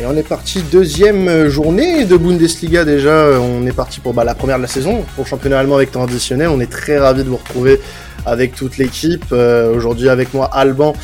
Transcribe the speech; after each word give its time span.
Et 0.00 0.06
on 0.06 0.16
est 0.16 0.22
parti 0.26 0.62
deuxième 0.62 1.48
journée 1.48 2.04
de 2.04 2.16
Bundesliga 2.16 2.84
déjà. 2.84 3.40
On 3.40 3.66
est 3.66 3.72
parti 3.72 3.98
pour 3.98 4.14
bah, 4.14 4.22
la 4.22 4.36
première 4.36 4.56
de 4.56 4.62
la 4.62 4.68
saison 4.68 5.04
pour 5.16 5.24
le 5.24 5.28
championnat 5.28 5.58
allemand 5.58 5.74
avec 5.74 5.90
temps 5.90 6.04
additionnel. 6.04 6.48
On 6.50 6.60
est 6.60 6.70
très 6.70 6.98
ravis 6.98 7.24
de 7.24 7.28
vous 7.28 7.36
retrouver 7.36 7.80
avec 8.24 8.54
toute 8.54 8.78
l'équipe. 8.78 9.24
Euh, 9.32 9.74
aujourd'hui 9.74 10.08
avec 10.08 10.32
moi 10.34 10.48
Alban, 10.52 10.94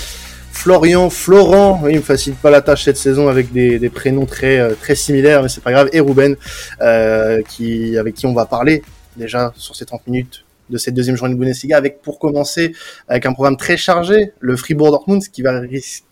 Florian, 0.53 1.11
Florent. 1.11 1.89
Il 1.89 1.97
me 1.97 2.03
facilite 2.03 2.39
pas 2.39 2.51
la 2.51 2.63
tâche 2.63 2.85
cette 2.85 2.97
saison 2.97 3.29
avec 3.29 3.53
des, 3.53 3.91
prénoms 3.91 4.27
très 4.27 4.61
euh, 4.61 4.75
très 4.81 4.95
similaires, 4.95 5.43
mais 5.43 5.49
c'est 5.49 5.65
pas 5.65 5.73
grave. 5.73 5.89
Et 5.93 5.99
Ruben, 5.99 6.37
euh, 6.81 7.43
qui 7.49 7.99
avec 7.99 8.15
qui 8.15 8.27
on 8.27 8.33
va 8.33 8.47
parler 8.47 8.85
déjà 9.17 9.53
sur 9.57 9.75
ces 9.75 9.87
30 9.87 10.07
minutes 10.07 10.44
de 10.71 10.79
cette 10.79 10.95
deuxième 10.95 11.17
journée 11.17 11.35
de 11.35 11.39
Bundesliga 11.39 11.77
avec 11.77 12.01
pour 12.01 12.19
commencer 12.19 12.75
avec 13.09 13.27
un 13.27 13.33
programme 13.33 13.57
très 13.57 13.77
chargé 13.77 14.33
le 14.41 14.57
Fribourg 14.57 14.91
Dortmund 14.91 15.23
qui 15.29 15.43
va 15.43 15.61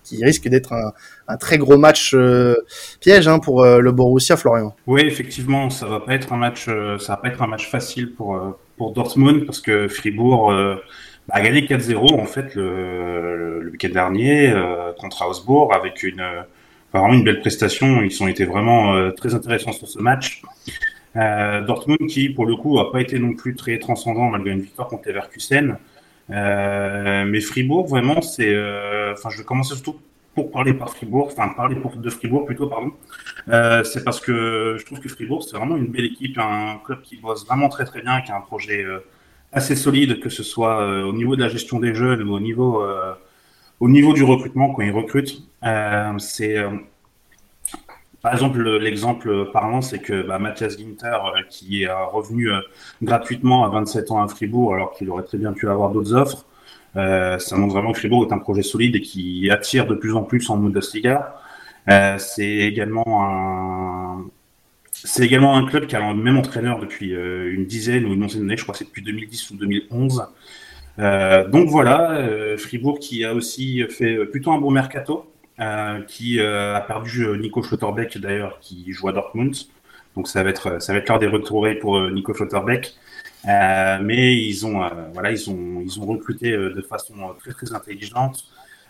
qui 0.04 0.24
risque 0.24 0.48
d'être 0.48 0.72
un, 0.72 1.36
très 1.36 1.56
gros 1.56 1.78
match 1.78 2.12
euh, 2.14 2.56
piège 3.00 3.28
hein, 3.28 3.38
pour 3.38 3.62
euh, 3.62 3.78
le 3.80 3.92
Borussia 3.92 4.36
Florian. 4.36 4.74
Oui 4.86 5.02
effectivement 5.02 5.70
ça 5.70 5.86
va 5.86 6.00
pas 6.00 6.14
être 6.14 6.32
un 6.32 6.36
match 6.36 6.66
euh, 6.68 6.98
ça 6.98 7.14
va 7.14 7.16
pas 7.18 7.28
être 7.28 7.42
un 7.42 7.46
match 7.46 7.68
facile 7.68 8.12
pour 8.12 8.58
pour 8.76 8.92
Dortmund 8.92 9.46
parce 9.46 9.60
que 9.60 9.88
Fribourg 9.88 10.52
a 11.30 11.40
gagné 11.40 11.62
4-0 11.62 12.20
en 12.20 12.26
fait 12.26 12.54
le, 12.54 13.60
le 13.60 13.70
week-end 13.70 13.90
dernier 13.90 14.52
contre 14.98 15.22
Augsbourg 15.22 15.72
avec 15.74 16.02
une 16.02 16.22
vraiment 16.92 17.14
une 17.14 17.24
belle 17.24 17.40
prestation 17.40 18.02
ils 18.02 18.22
ont 18.22 18.28
été 18.28 18.44
vraiment 18.44 19.10
très 19.12 19.34
intéressants 19.34 19.72
sur 19.72 19.88
ce 19.88 19.98
match 19.98 20.42
Dortmund 21.14 22.06
qui, 22.08 22.30
pour 22.30 22.46
le 22.46 22.56
coup, 22.56 22.78
a 22.78 22.90
pas 22.90 23.00
été 23.00 23.18
non 23.18 23.34
plus 23.34 23.54
très 23.54 23.78
transcendant 23.78 24.30
malgré 24.30 24.52
une 24.52 24.62
victoire 24.62 24.88
contre 24.88 25.08
Leverkusen. 25.08 25.76
Euh, 26.30 27.24
mais 27.26 27.40
Fribourg, 27.40 27.86
vraiment, 27.86 28.22
c'est. 28.22 28.54
Euh, 28.54 29.12
enfin, 29.12 29.28
je 29.30 29.38
vais 29.38 29.44
commencer 29.44 29.74
surtout 29.74 29.98
pour 30.34 30.50
parler 30.50 30.72
par 30.74 30.90
Fribourg, 30.90 31.28
enfin 31.30 31.48
parler 31.48 31.76
pour 31.76 31.96
de 31.96 32.10
Fribourg 32.10 32.46
plutôt, 32.46 32.66
pardon. 32.66 32.92
Euh, 33.48 33.84
c'est 33.84 34.02
parce 34.04 34.20
que 34.20 34.76
je 34.78 34.84
trouve 34.86 35.00
que 35.00 35.08
Fribourg, 35.08 35.42
c'est 35.42 35.56
vraiment 35.56 35.76
une 35.76 35.88
belle 35.88 36.06
équipe, 36.06 36.38
un 36.38 36.80
club 36.84 37.02
qui 37.02 37.16
bosse 37.16 37.46
vraiment 37.46 37.68
très 37.68 37.84
très 37.84 38.00
bien, 38.00 38.20
qui 38.22 38.32
a 38.32 38.36
un 38.36 38.40
projet 38.40 38.82
euh, 38.84 39.00
assez 39.52 39.76
solide, 39.76 40.20
que 40.20 40.30
ce 40.30 40.42
soit 40.42 40.80
euh, 40.80 41.04
au 41.04 41.12
niveau 41.12 41.36
de 41.36 41.42
la 41.42 41.48
gestion 41.48 41.78
des 41.80 41.94
jeunes 41.94 42.22
ou 42.22 42.34
au 42.34 42.40
niveau 42.40 42.82
au 43.80 43.88
niveau 43.88 44.12
du 44.12 44.22
recrutement 44.22 44.72
quand 44.72 44.82
ils 44.82 44.92
recrutent. 44.92 45.42
c'est 46.18 46.56
par 48.22 48.32
exemple, 48.32 48.62
l'exemple 48.78 49.50
parlant, 49.52 49.82
c'est 49.82 49.98
que 49.98 50.22
bah, 50.22 50.38
Mathias 50.38 50.78
Ginter, 50.78 51.06
euh, 51.06 51.42
qui 51.50 51.82
est 51.82 51.92
revenu 51.92 52.50
euh, 52.52 52.60
gratuitement 53.02 53.64
à 53.64 53.68
27 53.68 54.10
ans 54.12 54.22
à 54.22 54.28
Fribourg, 54.28 54.74
alors 54.74 54.92
qu'il 54.92 55.10
aurait 55.10 55.24
très 55.24 55.38
bien 55.38 55.52
pu 55.52 55.68
avoir 55.68 55.90
d'autres 55.90 56.14
offres, 56.14 56.46
euh, 56.96 57.38
ça 57.38 57.56
montre 57.56 57.74
vraiment 57.74 57.92
que 57.92 57.98
Fribourg 57.98 58.26
est 58.28 58.32
un 58.32 58.38
projet 58.38 58.62
solide 58.62 58.96
et 58.96 59.00
qui 59.00 59.50
attire 59.50 59.86
de 59.86 59.94
plus 59.94 60.14
en 60.14 60.22
plus 60.22 60.48
en 60.50 60.58
Bundesliga. 60.58 61.36
Euh, 61.90 62.16
c'est 62.18 62.46
également 62.46 63.24
un 63.24 64.24
c'est 64.92 65.24
également 65.24 65.56
un 65.56 65.66
club 65.66 65.86
qui 65.86 65.96
a 65.96 66.12
le 66.12 66.14
même 66.14 66.36
entraîneur 66.38 66.78
depuis 66.78 67.14
euh, 67.14 67.52
une 67.52 67.66
dizaine 67.66 68.04
ou 68.04 68.12
une 68.14 68.22
onzaine 68.22 68.42
d'années, 68.42 68.56
je 68.56 68.62
crois 68.62 68.72
que 68.72 68.78
c'est 68.78 68.84
depuis 68.84 69.02
2010 69.02 69.50
ou 69.50 69.56
2011. 69.56 70.26
Euh, 70.98 71.48
donc 71.48 71.68
voilà, 71.68 72.24
Fribourg 72.58 72.98
qui 73.00 73.24
a 73.24 73.34
aussi 73.34 73.82
fait 73.88 74.24
plutôt 74.26 74.52
un 74.52 74.58
bon 74.58 74.70
mercato, 74.70 75.24
euh, 75.24 75.31
qui 76.08 76.40
euh, 76.40 76.76
a 76.76 76.80
perdu 76.80 77.24
euh, 77.24 77.36
Nico 77.36 77.62
Schlotterbeck 77.62 78.18
d'ailleurs, 78.18 78.58
qui 78.60 78.92
joue 78.92 79.08
à 79.08 79.12
Dortmund. 79.12 79.54
Donc 80.16 80.28
ça 80.28 80.42
va 80.42 80.50
être 80.50 80.82
ça 80.82 80.92
va 80.92 80.98
être 80.98 81.08
l'heure 81.08 81.18
des 81.18 81.26
retourés 81.26 81.74
pour 81.74 82.00
Nico 82.10 82.34
Schlotterbeck. 82.34 82.94
Euh, 83.48 83.98
mais 84.02 84.36
ils 84.36 84.66
ont 84.66 84.88
voilà 85.14 85.32
ils 85.32 85.50
ont 85.50 85.82
ils 85.84 86.00
ont 86.00 86.06
recruté 86.06 86.52
de 86.52 86.82
façon 86.82 87.14
très 87.40 87.52
très 87.52 87.74
intelligente. 87.74 88.44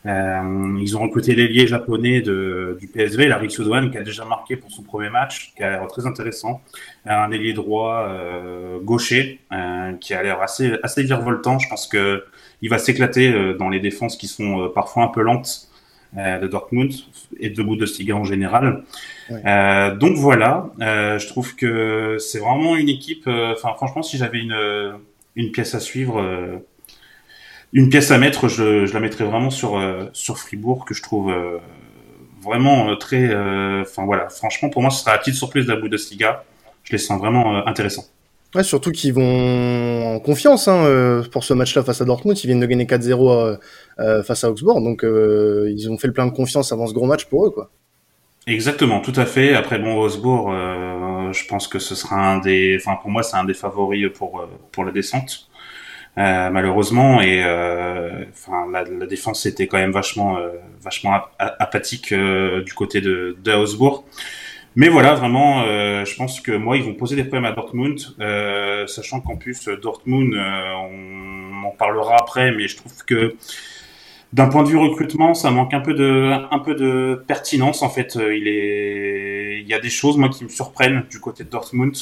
Euh, 0.05 0.79
ils 0.81 0.97
ont 0.97 1.01
recruté 1.03 1.35
l'ailier 1.35 1.67
japonais 1.67 2.23
de, 2.23 2.77
du 2.81 2.89
PSV, 2.89 3.29
Larry 3.29 3.51
Sudwan, 3.51 3.91
qui 3.91 3.99
a 3.99 4.03
déjà 4.03 4.25
marqué 4.25 4.57
pour 4.57 4.71
son 4.71 4.83
premier 4.83 5.11
match, 5.11 5.53
qui 5.57 5.63
a 5.63 5.71
l'air 5.71 5.87
très 5.87 6.07
intéressant. 6.07 6.61
Un 7.07 7.31
ailier 7.31 7.53
droit 7.53 8.07
euh, 8.09 8.81
gaucher, 8.81 9.41
euh, 9.53 9.93
qui 9.95 10.15
a 10.15 10.23
l'air 10.23 10.43
assez 10.43 10.73
assez 10.83 11.03
virevoltant. 11.05 11.59
Je 11.59 11.69
pense 11.69 11.87
que 11.87 12.25
il 12.63 12.69
va 12.69 12.79
s'éclater 12.79 13.55
dans 13.59 13.69
les 13.69 13.81
défenses 13.81 14.17
qui 14.17 14.29
sont 14.29 14.71
parfois 14.73 15.03
un 15.05 15.09
peu 15.09 15.23
lentes. 15.23 15.69
Euh, 16.19 16.39
de 16.39 16.47
Dortmund 16.47 16.93
et 17.41 17.49
de 17.49 17.63
Bundesliga 17.63 18.15
en 18.15 18.25
général. 18.25 18.85
Euh, 19.31 19.97
donc 19.97 20.19
voilà, 20.19 20.67
euh, 20.83 21.19
je 21.19 21.27
trouve 21.27 21.57
que 21.57 22.19
c'est 22.19 22.39
vraiment 22.39 22.77
une 22.77 22.91
équipe. 22.91 23.27
Enfin, 23.27 23.73
franchement, 23.77 24.03
si 24.03 24.19
j'avais 24.19 24.41
une 24.41 24.99
une 25.37 25.53
pièce 25.53 25.75
à 25.75 25.81
suivre, 25.81 26.23
une 27.73 27.89
pièce 27.89 28.11
à 28.11 28.19
mettre, 28.19 28.49
je, 28.49 28.85
je 28.85 28.93
la 28.93 29.01
mettrais 29.01 29.25
vraiment 29.25 29.49
sur 29.49 29.81
sur 30.13 30.37
Fribourg 30.37 30.85
que 30.85 30.93
je 30.93 31.03
trouve 31.03 31.33
vraiment 32.43 32.95
très. 32.97 33.35
Enfin 33.81 34.05
voilà, 34.05 34.29
franchement, 34.29 34.69
pour 34.69 34.83
moi, 34.83 34.91
ce 34.91 35.01
sera 35.01 35.13
la 35.13 35.19
petite 35.19 35.37
surprise 35.37 35.65
de 35.65 35.73
la 35.73 35.81
Bundesliga. 35.81 36.45
Je 36.85 36.93
les 36.93 36.99
sens 36.99 37.19
vraiment 37.19 37.67
intéressants. 37.67 38.05
Ouais, 38.55 38.63
surtout 38.65 38.93
qu'ils 38.93 39.15
vont 39.15 40.15
en 40.17 40.21
confiance 40.21 40.69
hein, 40.69 41.23
pour 41.33 41.43
ce 41.43 41.55
match-là 41.55 41.83
face 41.83 42.03
à 42.03 42.05
Dortmund. 42.05 42.39
Ils 42.45 42.49
viennent 42.49 42.61
de 42.61 42.67
gagner 42.67 42.85
4-0 42.85 43.11
euh, 43.11 43.53
euh, 43.53 43.57
face 43.99 44.45
à 44.45 44.51
Augsbourg, 44.51 44.81
donc 44.81 45.05
euh, 45.05 45.71
ils 45.75 45.91
ont 45.91 45.99
fait 45.99 46.07
le 46.07 46.13
plein 46.13 46.27
de 46.27 46.33
confiance 46.33 46.73
avant 46.73 46.87
ce 46.87 46.95
gros 46.95 47.07
match 47.07 47.27
pour 47.27 47.47
eux, 47.47 47.51
quoi. 47.51 47.71
Exactement, 48.47 49.01
tout 49.01 49.13
à 49.17 49.25
fait. 49.25 49.55
Après 49.55 49.79
bon, 49.79 49.97
Augsbourg, 50.01 50.53
je 50.53 51.47
pense 51.47 51.69
que 51.69 51.79
ce 51.79 51.95
sera 51.95 52.17
un 52.17 52.39
des, 52.39 52.77
enfin 52.81 52.97
pour 53.01 53.11
moi, 53.11 53.23
c'est 53.23 53.37
un 53.37 53.45
des 53.45 53.55
favoris 53.55 54.09
pour 54.13 54.45
pour 54.73 54.85
la 54.85 54.91
descente. 54.91 55.49
malheureusement 56.17 57.21
et 57.21 57.41
la, 57.41 59.07
défense 59.09 59.47
était 59.47 59.69
quand 59.69 59.79
même 59.79 59.93
vachement 59.93 60.39
vachement 60.81 61.21
apathique 61.39 62.13
du 62.13 62.75
côté 62.75 63.01
de, 63.01 63.37
de. 63.45 63.53
Mais 64.75 64.89
voilà, 64.89 65.15
vraiment, 65.15 65.65
euh, 65.67 66.05
je 66.07 66.17
pense 66.17 66.41
que 66.41 66.53
moi, 66.53 66.79
ils 66.79 66.83
vont 66.83 66.95
poser 66.95 67.15
des 67.15 67.25
problèmes 67.25 67.45
à 67.45 67.53
Dortmund, 67.53 68.01
euh, 68.21 68.87
sachant 68.87 69.21
qu'en 69.21 69.37
plus, 69.37 69.69
Dortmund, 69.83 70.33
euh, 70.33 70.73
on 70.91 71.67
en 71.67 71.71
parlera 71.73 72.17
après, 72.19 72.53
mais 72.53 72.69
je 72.69 72.77
trouve 72.79 73.05
que 73.05 73.35
d'un 74.33 74.49
point 74.49 74.63
de 74.63 74.69
vue 74.69 74.79
recrutement, 74.79 75.35
ça 75.35 75.51
manque 75.51 75.75
un 75.75 75.81
peu 75.81 75.95
de, 75.95 76.33
un 76.51 76.59
peu 76.59 76.75
de 76.75 77.23
pertinence. 77.27 77.83
En 77.83 77.89
fait, 77.89 78.15
il 78.17 78.49
est, 78.49 79.61
il 79.61 79.69
y 79.69 79.75
a 79.75 79.81
des 79.81 79.91
choses 79.91 80.17
moi 80.17 80.29
qui 80.29 80.45
me 80.45 80.49
surprennent 80.49 81.05
du 81.11 81.21
côté 81.21 81.45
de 81.45 81.51
Dortmund. 81.51 81.97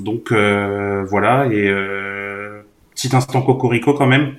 donc 0.00 0.32
voilà, 0.32 1.46
et 1.46 1.72
petit 2.94 3.14
instant 3.14 3.42
cocorico 3.42 3.94
quand 3.94 4.06
même. 4.06 4.36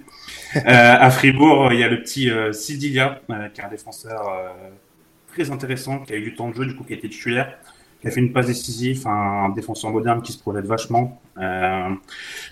à 0.65 1.09
Fribourg, 1.09 1.73
il 1.73 1.79
y 1.79 1.83
a 1.83 1.89
le 1.89 2.01
petit 2.01 2.29
Sidilia, 2.51 3.21
qui 3.53 3.61
est 3.61 3.63
un 3.63 3.69
défenseur 3.69 4.31
très 5.35 5.51
intéressant, 5.51 5.99
qui 5.99 6.13
a 6.13 6.15
eu 6.15 6.21
du 6.21 6.35
temps 6.35 6.49
de 6.49 6.55
jeu, 6.55 6.65
du 6.65 6.75
coup, 6.75 6.83
qui 6.83 6.93
a 6.93 6.95
été 6.95 7.09
titulaire, 7.09 7.57
a 8.07 8.11
fait 8.11 8.19
une 8.19 8.31
passe 8.31 8.47
décisive, 8.47 9.07
un 9.07 9.49
défenseur 9.49 9.91
moderne 9.91 10.21
qui 10.21 10.31
se 10.31 10.39
projette 10.39 10.65
vachement, 10.65 11.21
euh, 11.37 11.89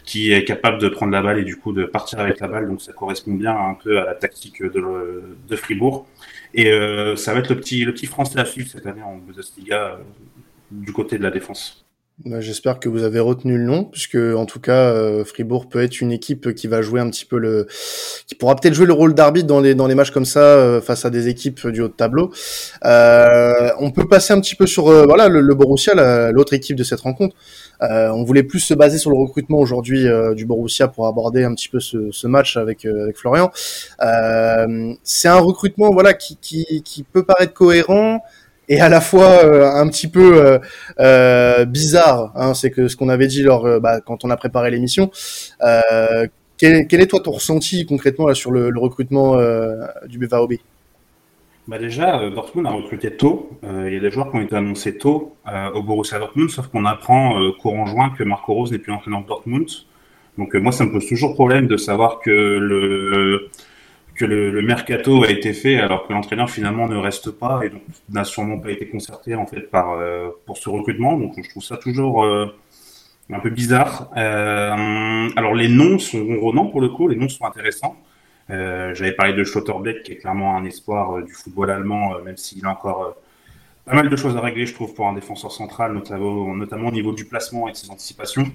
qui 0.03 0.31
est 0.31 0.44
capable 0.46 0.80
de 0.80 0.90
prendre 0.90 1.12
la 1.12 1.22
balle 1.22 1.40
et 1.40 1.44
du 1.44 1.58
coup 1.58 1.74
de 1.74 1.86
partir 1.86 2.19
avec 2.19 2.40
la 2.40 2.47
balle. 2.47 2.68
Donc 2.68 2.81
ça 2.81 2.94
correspond 2.94 3.34
bien 3.34 3.56
un 3.56 3.75
peu 3.75 4.00
à 4.00 4.06
la 4.06 4.16
tactique 4.16 4.62
de, 4.62 5.36
de 5.47 5.56
Fribourg. 5.56 6.08
Et 6.53 6.72
euh, 6.72 7.16
ça 7.16 7.34
va 7.34 7.40
être 7.40 7.50
le 7.50 7.58
petit, 7.58 7.84
le 7.86 7.94
petit 7.94 8.06
français 8.06 8.40
à 8.40 8.46
suivre 8.46 8.69
cette 8.69 8.86
année 8.86 9.02
en 9.02 9.18
Bundesliga 9.18 9.78
euh, 9.78 9.97
du 10.72 10.92
côté 10.92 11.18
de 11.18 11.24
la 11.24 11.31
défense. 11.31 11.86
Bah, 12.26 12.40
j'espère 12.40 12.80
que 12.80 12.88
vous 12.88 13.04
avez 13.04 13.20
retenu 13.20 13.58
le 13.58 13.66
nom, 13.66 13.84
puisque 13.84 14.16
en 14.16 14.46
tout 14.46 14.62
cas, 14.62 14.94
euh, 14.94 15.26
Fribourg 15.26 15.68
peut 15.68 15.84
être 15.84 16.00
une 16.00 16.14
équipe 16.14 16.54
qui 16.54 16.68
va 16.68 16.82
jouer 16.82 17.02
un 17.02 17.10
petit 17.10 17.26
peu 17.26 17.38
le, 17.38 17.68
qui 18.28 18.36
pourra 18.36 18.56
peut-être 18.56 18.74
jouer 18.74 18.86
le 18.86 18.94
rôle 18.94 19.14
d'arbitre 19.14 19.46
dans 19.46 19.60
les 19.60 19.76
dans 19.76 19.88
les 19.88 19.96
matchs 19.96 20.12
comme 20.12 20.24
ça 20.24 20.40
euh, 20.40 20.80
face 20.80 21.04
à 21.04 21.10
des 21.10 21.28
équipes 21.28 21.68
du 21.68 21.82
haut 21.82 21.90
de 21.90 21.94
tableau. 21.94 22.32
Euh, 22.86 23.72
on 23.80 23.92
peut 23.92 24.08
passer 24.08 24.32
un 24.32 24.40
petit 24.40 24.56
peu 24.56 24.68
sur 24.68 24.86
voilà 24.86 25.28
le, 25.28 25.42
le 25.42 25.54
Borussia, 25.54 26.32
l'autre 26.32 26.54
équipe 26.54 26.78
de 26.78 26.84
cette 26.86 27.02
rencontre. 27.02 27.36
on 27.82 28.24
voulait 28.24 28.44
plus 28.44 28.62
se 28.62 28.74
baser 28.74 29.00
sur 29.00 29.12
le 29.12 29.18
recrutement 29.18 29.58
aujourd'hui 29.58 30.08
du 30.34 30.46
Borussia 30.46 30.88
pour 30.88 31.08
aborder 31.08 31.44
un 31.44 31.54
petit 31.54 31.68
peu 31.68 31.82
ce, 31.82 32.10
ce 32.12 32.28
match 32.28 32.56
avec 32.56 32.86
avec 32.86 33.18
Florian. 33.18 33.52
C'est 35.04 35.28
un 35.28 35.40
recrutement 35.40 35.92
voilà 35.92 36.14
qui 36.14 36.38
qui, 36.38 36.84
qui 36.84 37.04
peut 37.04 37.24
paraître 37.24 37.54
cohérent 37.54 38.22
et 38.69 38.80
à 38.80 38.89
la 38.89 39.01
fois 39.01 39.44
euh, 39.44 39.69
un 39.71 39.88
petit 39.88 40.07
peu 40.07 40.45
euh, 40.45 40.60
euh, 41.00 41.65
bizarre. 41.65 42.31
Hein, 42.36 42.54
c'est 42.54 42.71
que 42.71 42.88
ce 42.88 42.95
qu'on 42.95 43.10
avait 43.10 43.27
dit 43.27 43.44
lors, 43.44 43.80
bah, 43.80 44.01
quand 44.01 44.25
on 44.25 44.30
a 44.30 44.38
préparé 44.38 44.71
l'émission. 44.71 45.12
Quel, 46.57 46.88
est 46.89 47.07
toi 47.07 47.19
ton 47.19 47.31
ressenti 47.31 47.86
concrètement 47.86 48.25
là 48.25 48.36
sur 48.36 48.50
le, 48.50 48.69
le 48.69 48.80
recrutement 48.80 49.38
du 50.07 50.18
BVAOB 50.18 50.54
bah 51.65 51.77
déjà, 51.77 52.30
Dortmund 52.30 52.68
a 52.68 52.71
recruté 52.71 53.15
tôt. 53.15 53.50
Il 53.63 53.94
y 53.94 53.95
a 53.95 54.00
des 54.00 54.12
joueurs 54.12 54.30
qui 54.31 54.38
ont 54.38 54.42
été 54.42 54.56
annoncés 54.56 54.98
tôt 54.98 55.36
au 55.74 55.81
Borussia 55.81 56.19
Dortmund, 56.19 56.50
sauf 56.50 56.68
qu'on 56.68 56.86
apprend 56.86 57.39
courant 57.62 57.86
juin 57.86 58.13
que 58.18 58.24
Marco 58.24 58.54
Rose 58.54 58.71
n'est 58.71 58.80
plus 58.80 58.92
entraîneur 58.92 59.24
de 59.24 59.27
Dortmund. 59.27 59.68
Donc 60.38 60.54
moi, 60.56 60.71
ça 60.71 60.86
me 60.86 60.92
pose 60.92 61.07
toujours 61.07 61.33
problème 61.33 61.68
de 61.68 61.77
savoir 61.77 62.19
que 62.19 62.30
le 62.30 63.50
que 64.24 64.28
le, 64.28 64.62
mercato 64.62 65.24
a 65.24 65.30
été 65.30 65.52
fait 65.52 65.78
alors 65.80 66.08
que 66.08 66.14
l'entraîneur 66.14 66.50
finalement 66.50 66.88
ne 66.88 66.96
reste 66.96 67.30
pas 67.31 67.62
et 67.64 67.70
donc 67.70 67.81
n'a 68.10 68.24
sûrement 68.24 68.58
pas 68.58 68.72
été 68.72 68.88
concerté 68.88 69.36
en 69.36 69.46
fait 69.46 69.70
par 69.70 69.92
euh, 69.92 70.30
pour 70.46 70.58
ce 70.58 70.70
recrutement 70.70 71.18
donc 71.18 71.34
je 71.44 71.50
trouve 71.50 71.64
ça 71.64 71.75
toujours 71.75 72.24
euh, 72.24 72.46
un 73.30 73.40
peu 73.40 73.50
bizarre 73.50 74.10
euh, 74.16 75.30
alors 75.36 75.54
les 75.54 75.68
noms 75.68 76.00
sont 76.00 76.25
ronronnants 76.25 76.68
pour 76.68 76.80
le 76.80 76.88
coup 76.88 77.10
les 77.10 77.18
noms 77.18 77.28
sont 77.28 77.46
intéressants 77.46 77.98
j'avais 78.50 79.14
parlé 79.14 79.34
de 79.34 79.44
Schlotterbeck 79.44 80.04
qui 80.04 80.14
est 80.14 80.18
clairement 80.18 80.56
un 80.56 80.64
espoir 80.66 81.22
du 81.24 81.34
football 81.34 81.69
allemand 81.72 82.19
même 82.24 82.38
s'il 82.38 82.64
est 82.64 82.68
encore 82.68 83.16
pas 83.86 83.96
mal 83.96 84.08
de 84.08 84.16
choses 84.16 84.38
à 84.38 84.40
régler, 84.40 84.66
je 84.66 84.74
trouve, 84.74 84.94
pour 84.94 85.10
un 85.10 85.14
défenseur 85.14 85.52
central, 85.52 85.92
notamment, 85.92 86.88
au 86.88 86.92
niveau 86.92 87.12
du 87.12 87.26
placement 87.26 87.68
et 87.68 87.74
de 87.74 87.76
ses 87.76 87.90
anticipations. 87.90 88.46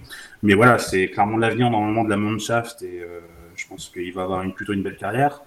Mais 0.43 0.55
voilà, 0.55 0.79
c'est 0.79 1.09
clairement 1.09 1.37
l'avenir 1.37 1.69
normalement 1.69 2.03
de 2.03 2.09
la 2.09 2.17
Mannschaft 2.17 2.81
et 2.81 3.03
je 3.57 3.67
pense 3.67 3.91
qu'il 3.91 4.11
va 4.15 4.23
avoir 4.23 4.51
plutôt 4.55 4.73
une 4.73 4.83
belle 4.83 4.97
carrière. 4.97 5.43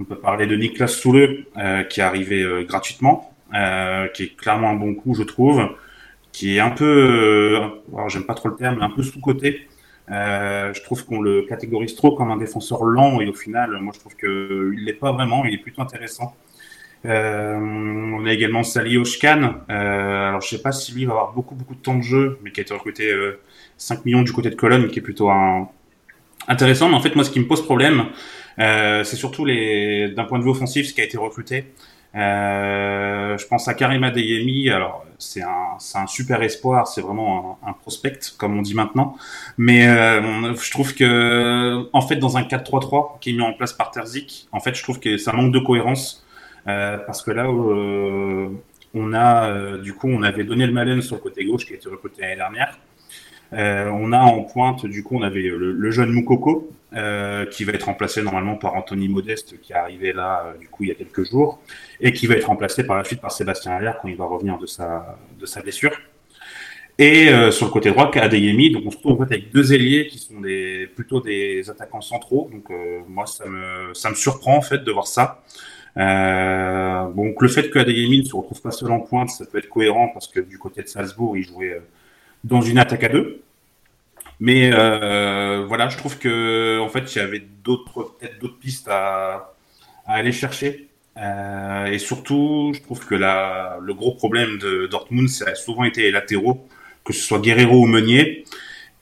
On 0.00 0.04
peut 0.04 0.16
parler 0.16 0.46
de 0.46 0.56
Niklas 0.56 0.88
Soule, 0.88 1.46
euh, 1.56 1.84
qui 1.84 2.00
est 2.00 2.02
arrivé 2.02 2.42
euh, 2.42 2.64
gratuitement, 2.64 3.32
euh, 3.54 4.08
qui 4.08 4.24
est 4.24 4.36
clairement 4.36 4.70
un 4.70 4.74
bon 4.74 4.94
coup, 4.94 5.14
je 5.14 5.22
trouve, 5.22 5.68
qui 6.32 6.56
est 6.56 6.60
un 6.60 6.70
peu, 6.70 7.60
alors 7.92 8.08
j'aime 8.08 8.24
pas 8.24 8.34
trop 8.34 8.48
le 8.48 8.56
terme, 8.56 8.76
mais 8.78 8.84
un 8.84 8.90
peu 8.90 9.02
sous-côté. 9.02 9.68
je 10.08 10.82
trouve 10.82 11.04
qu'on 11.06 11.20
le 11.20 11.42
catégorise 11.42 11.94
trop 11.94 12.12
comme 12.14 12.30
un 12.30 12.36
défenseur 12.36 12.84
lent 12.84 13.20
et 13.20 13.28
au 13.28 13.34
final, 13.34 13.78
moi 13.80 13.92
je 13.94 14.00
trouve 14.00 14.16
qu'il 14.16 14.84
l'est 14.84 14.94
pas 14.94 15.12
vraiment, 15.12 15.44
il 15.44 15.54
est 15.54 15.58
plutôt 15.58 15.82
intéressant. 15.82 16.34
Euh, 17.06 17.58
on 17.58 18.24
a 18.24 18.32
également 18.32 18.62
Sali 18.62 18.96
Oshkan. 18.96 19.56
Euh, 19.70 20.28
alors 20.28 20.40
je 20.40 20.48
sais 20.48 20.62
pas 20.62 20.72
si 20.72 20.92
lui 20.92 21.04
va 21.04 21.12
avoir 21.12 21.32
beaucoup 21.32 21.54
beaucoup 21.54 21.74
de 21.74 21.80
temps 21.80 21.96
de 21.96 22.02
jeu, 22.02 22.38
mais 22.42 22.50
qui 22.50 22.60
a 22.60 22.62
été 22.62 22.72
recruté 22.72 23.12
5 23.76 23.98
euh, 23.98 24.02
millions 24.04 24.22
du 24.22 24.32
côté 24.32 24.50
de 24.50 24.54
Cologne, 24.54 24.88
qui 24.88 24.98
est 24.98 25.02
plutôt 25.02 25.30
un... 25.30 25.68
intéressant. 26.48 26.88
Mais 26.88 26.94
en 26.94 27.00
fait, 27.00 27.14
moi, 27.14 27.24
ce 27.24 27.30
qui 27.30 27.40
me 27.40 27.46
pose 27.46 27.64
problème, 27.64 28.06
c'est 28.58 29.16
surtout 29.16 29.46
d'un 29.46 30.24
point 30.24 30.38
de 30.38 30.44
vue 30.44 30.50
offensif, 30.50 30.88
ce 30.88 30.94
qui 30.94 31.00
a 31.00 31.04
été 31.04 31.18
recruté. 31.18 31.72
Euh, 32.16 33.36
je 33.36 33.46
pense 33.46 33.66
à 33.66 33.74
Karim 33.74 34.04
Adeyemi. 34.04 34.70
Alors 34.70 35.04
c'est 35.18 35.42
un 35.42 36.06
super 36.06 36.42
espoir, 36.42 36.86
c'est 36.86 37.00
vraiment 37.00 37.58
un, 37.66 37.72
prospect 37.72 38.20
comme 38.38 38.58
on 38.58 38.62
dit 38.62 38.74
maintenant. 38.74 39.16
Mais 39.58 39.86
euh, 39.88 40.54
je 40.54 40.70
trouve 40.70 40.94
que 40.94 41.88
en 41.92 42.00
fait 42.00 42.16
dans 42.16 42.36
un 42.36 42.42
4-3-3 42.42 43.18
qui 43.20 43.30
est 43.30 43.32
mis 43.32 43.42
en 43.42 43.52
place 43.52 43.72
par 43.72 43.90
Terzic, 43.90 44.48
en 44.52 44.60
fait 44.60 44.74
je 44.74 44.82
trouve 44.82 45.00
que 45.00 45.16
ça 45.16 45.32
manque 45.32 45.52
de 45.52 45.58
cohérence. 45.58 46.24
Euh, 46.66 46.98
parce 46.98 47.22
que 47.22 47.30
là, 47.30 47.46
euh, 47.46 48.48
on 48.94 49.12
a, 49.12 49.48
euh, 49.50 49.78
du 49.78 49.94
coup, 49.94 50.08
on 50.08 50.22
avait 50.22 50.44
donné 50.44 50.66
le 50.66 50.72
Malen 50.72 51.02
sur 51.02 51.16
le 51.16 51.20
côté 51.20 51.44
gauche 51.44 51.66
qui 51.66 51.72
a 51.74 51.76
été 51.76 51.88
recruté 51.88 52.22
l'année 52.22 52.36
dernière. 52.36 52.78
Euh, 53.54 53.88
on 53.88 54.12
a 54.12 54.18
en 54.18 54.42
pointe, 54.42 54.86
du 54.86 55.02
coup, 55.02 55.16
on 55.16 55.22
avait 55.22 55.42
le, 55.42 55.90
jeune 55.90 56.10
Moukoko 56.10 56.70
euh, 56.94 57.46
qui 57.46 57.64
va 57.64 57.72
être 57.72 57.84
remplacé 57.84 58.22
normalement 58.22 58.56
par 58.56 58.74
Anthony 58.74 59.08
Modeste 59.08 59.60
qui 59.60 59.72
est 59.72 59.76
arrivé 59.76 60.12
là, 60.12 60.54
du 60.60 60.68
coup, 60.68 60.84
il 60.84 60.88
y 60.88 60.92
a 60.92 60.94
quelques 60.94 61.24
jours, 61.24 61.60
et 62.00 62.12
qui 62.12 62.26
va 62.26 62.34
être 62.34 62.46
remplacé 62.46 62.84
par 62.84 62.96
la 62.96 63.04
suite 63.04 63.20
par 63.20 63.32
Sébastien 63.32 63.72
Allaire 63.72 63.98
quand 64.00 64.08
il 64.08 64.16
va 64.16 64.26
revenir 64.26 64.58
de 64.58 64.66
sa, 64.66 65.16
blessure. 65.62 65.92
Et 66.98 67.28
euh, 67.28 67.50
sur 67.50 67.66
le 67.66 67.72
côté 67.72 67.90
droit, 67.90 68.10
Adeyemi, 68.14 68.70
donc 68.70 68.84
on 68.86 68.90
se 68.90 68.96
retrouve 68.96 69.20
en 69.20 69.26
fait 69.26 69.34
avec 69.34 69.52
deux 69.52 69.72
ailiers 69.72 70.06
qui 70.06 70.18
sont 70.18 70.40
des, 70.40 70.88
plutôt 70.94 71.20
des 71.20 71.68
attaquants 71.68 72.00
centraux. 72.00 72.48
Donc 72.52 72.70
moi, 73.08 73.26
ça 73.26 73.44
me, 73.46 74.14
surprend 74.14 74.56
en 74.56 74.62
fait 74.62 74.84
de 74.84 74.92
voir 74.92 75.06
ça. 75.06 75.42
Euh, 75.96 77.08
donc 77.10 77.40
le 77.40 77.48
fait 77.48 77.70
que 77.70 77.78
Adeyemi 77.78 78.20
ne 78.20 78.24
se 78.24 78.34
retrouve 78.34 78.60
pas 78.60 78.72
seul 78.72 78.90
en 78.90 79.00
pointe, 79.00 79.30
ça 79.30 79.46
peut 79.46 79.58
être 79.58 79.68
cohérent 79.68 80.08
parce 80.08 80.26
que 80.26 80.40
du 80.40 80.58
côté 80.58 80.82
de 80.82 80.88
Salzbourg, 80.88 81.36
il 81.36 81.44
jouait 81.44 81.74
euh, 81.74 81.80
dans 82.42 82.60
une 82.60 82.78
attaque 82.78 83.04
à 83.04 83.08
deux. 83.08 83.42
Mais 84.40 84.70
euh, 84.72 85.64
voilà, 85.66 85.88
je 85.88 85.96
trouve 85.96 86.18
que 86.18 86.80
en 86.80 86.88
fait, 86.88 87.14
il 87.14 87.18
y 87.18 87.20
avait 87.20 87.42
d'autres 87.62 88.16
peut-être 88.18 88.38
d'autres 88.40 88.58
pistes 88.58 88.88
à, 88.90 89.54
aller 90.06 90.32
chercher. 90.32 90.88
Euh, 91.16 91.86
et 91.86 91.98
surtout, 91.98 92.72
je 92.74 92.82
trouve 92.82 93.06
que 93.06 93.14
le 93.14 93.94
gros 93.94 94.14
problème 94.14 94.58
de 94.58 94.86
Dortmund, 94.86 95.28
ça 95.28 95.50
a 95.50 95.54
souvent 95.54 95.84
été 95.84 96.02
les 96.02 96.10
latéraux, 96.10 96.66
que 97.04 97.12
ce 97.12 97.22
soit 97.22 97.38
Guerrero 97.38 97.82
ou 97.82 97.86
Meunier. 97.86 98.44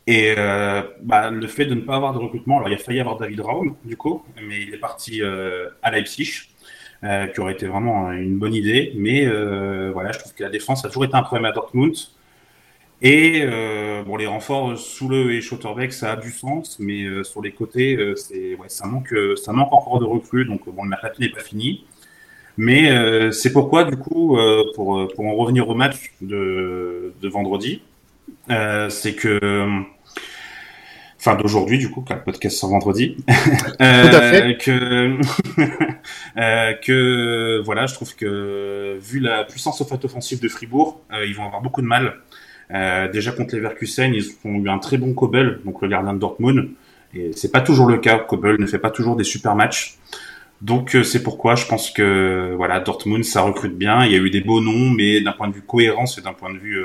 Et 0.07 0.35
euh, 0.37 0.83
bah, 1.03 1.31
le 1.31 1.47
fait 1.47 1.65
de 1.65 1.75
ne 1.75 1.81
pas 1.81 1.97
avoir 1.97 2.13
de 2.13 2.19
recrutement, 2.19 2.57
alors 2.59 2.69
il 2.69 2.75
a 2.75 2.79
failli 2.79 3.01
avoir 3.01 3.17
David 3.19 3.41
Raoul 3.41 3.75
du 3.85 3.97
coup, 3.97 4.25
mais 4.49 4.63
il 4.63 4.75
est 4.75 4.79
parti 4.79 5.23
à 5.23 5.91
Leipzig. 5.91 6.49
Qui 7.35 7.41
aurait 7.41 7.55
été 7.55 7.67
vraiment 7.67 8.13
une 8.13 8.39
bonne 8.39 8.55
idée. 8.55 8.93
Mais 8.97 9.27
voilà, 9.91 10.13
je 10.13 10.21
trouve 10.21 10.35
que 10.35 10.43
la 10.45 10.51
défense 10.51 10.85
a 10.85 10.89
toujours 10.89 11.05
été 11.05 11.17
un 11.17 11.23
problème 11.23 11.47
à 11.47 11.53
Dortmund. 11.53 11.97
Et 13.03 13.43
euh, 13.45 14.03
bon, 14.05 14.17
les 14.17 14.27
renforts 14.27 14.79
sous 14.79 15.09
le 15.09 15.33
et 15.33 15.41
Schotterbeck, 15.41 15.93
ça 15.93 16.13
a 16.13 16.17
du 16.17 16.31
sens, 16.31 16.79
mais 16.79 17.03
euh, 17.03 17.25
sur 17.25 17.43
les 17.43 17.51
côtés, 17.51 17.97
euh, 17.97 18.15
c'est 18.15 18.55
ouais, 18.55 18.69
ça 18.69 18.87
manque, 18.87 19.15
ça 19.43 19.53
manque 19.53 19.73
encore 19.73 19.99
de 19.99 20.05
recrues. 20.05 20.45
Donc 20.45 20.69
bon, 20.69 20.85
le 20.85 20.89
mercato 20.89 21.21
n'est 21.21 21.29
pas 21.29 21.41
fini. 21.41 21.85
Mais 22.57 23.33
c'est 23.33 23.53
pourquoi, 23.53 23.85
du 23.85 23.97
coup, 23.97 24.39
pour 24.75 25.09
pour 25.15 25.27
en 25.27 25.35
revenir 25.35 25.69
au 25.71 25.75
match 25.75 26.13
de 26.21 27.15
de 27.21 27.29
vendredi, 27.29 27.81
c'est 28.91 29.15
que 29.17 29.41
enfin 31.23 31.37
d'aujourd'hui 31.37 31.79
du 31.79 31.89
coup, 31.89 32.01
car 32.03 32.19
le 32.19 32.25
podcast 32.25 32.59
sort 32.59 32.71
vendredi, 32.71 33.17
euh, 33.81 34.55
que 34.55 35.17
euh, 36.37 36.73
que 36.75 37.63
voilà, 37.65 37.87
je 37.87 37.95
trouve 37.95 38.15
que 38.17 38.99
vu 39.01 39.21
la 39.21 39.45
puissance 39.45 39.81
au 39.81 39.85
fait 39.85 40.05
offensive 40.05 40.41
de 40.41 40.49
Fribourg, 40.49 41.01
ils 41.25 41.35
vont 41.35 41.45
avoir 41.47 41.63
beaucoup 41.63 41.81
de 41.81 41.87
mal. 41.87 42.17
Euh, 42.73 43.09
déjà 43.11 43.33
contre 43.33 43.55
les 43.55 43.61
Verkusen, 43.61 44.15
ils 44.15 44.25
ont 44.45 44.55
eu 44.55 44.69
un 44.69 44.79
très 44.79 44.97
bon 44.97 45.15
Kobel, 45.15 45.61
donc 45.65 45.83
le 45.83 45.89
gardien 45.89 46.15
de 46.15 46.19
Dortmund, 46.19 46.71
et 47.15 47.33
c'est 47.35 47.53
pas 47.53 47.61
toujours 47.61 47.87
le 47.87 47.99
cas. 47.99 48.19
Kobel 48.19 48.57
ne 48.59 48.67
fait 48.67 48.79
pas 48.79 48.91
toujours 48.91 49.17
des 49.17 49.25
super 49.25 49.55
matchs. 49.55 49.99
Donc 50.63 50.95
euh, 50.95 51.03
c'est 51.03 51.23
pourquoi 51.23 51.57
je 51.57 51.67
pense 51.67 51.91
que 51.91 52.55
voilà 52.57 52.81
Dortmund 52.81 53.25
ça 53.25 53.43
recrute 53.43 53.77
bien. 53.77 54.05
Il 54.05 54.13
y 54.13 54.15
a 54.15 54.19
eu 54.19 54.31
des 54.31 54.41
beaux 54.41 54.61
noms, 54.61 54.91
mais 54.91 55.21
d'un 55.21 55.33
point 55.33 55.49
de 55.49 55.55
vue 55.55 55.63
cohérence 55.63 56.19
et 56.19 56.23
d'un 56.23 56.33
point 56.33 56.53
de 56.53 56.59
vue, 56.59 56.85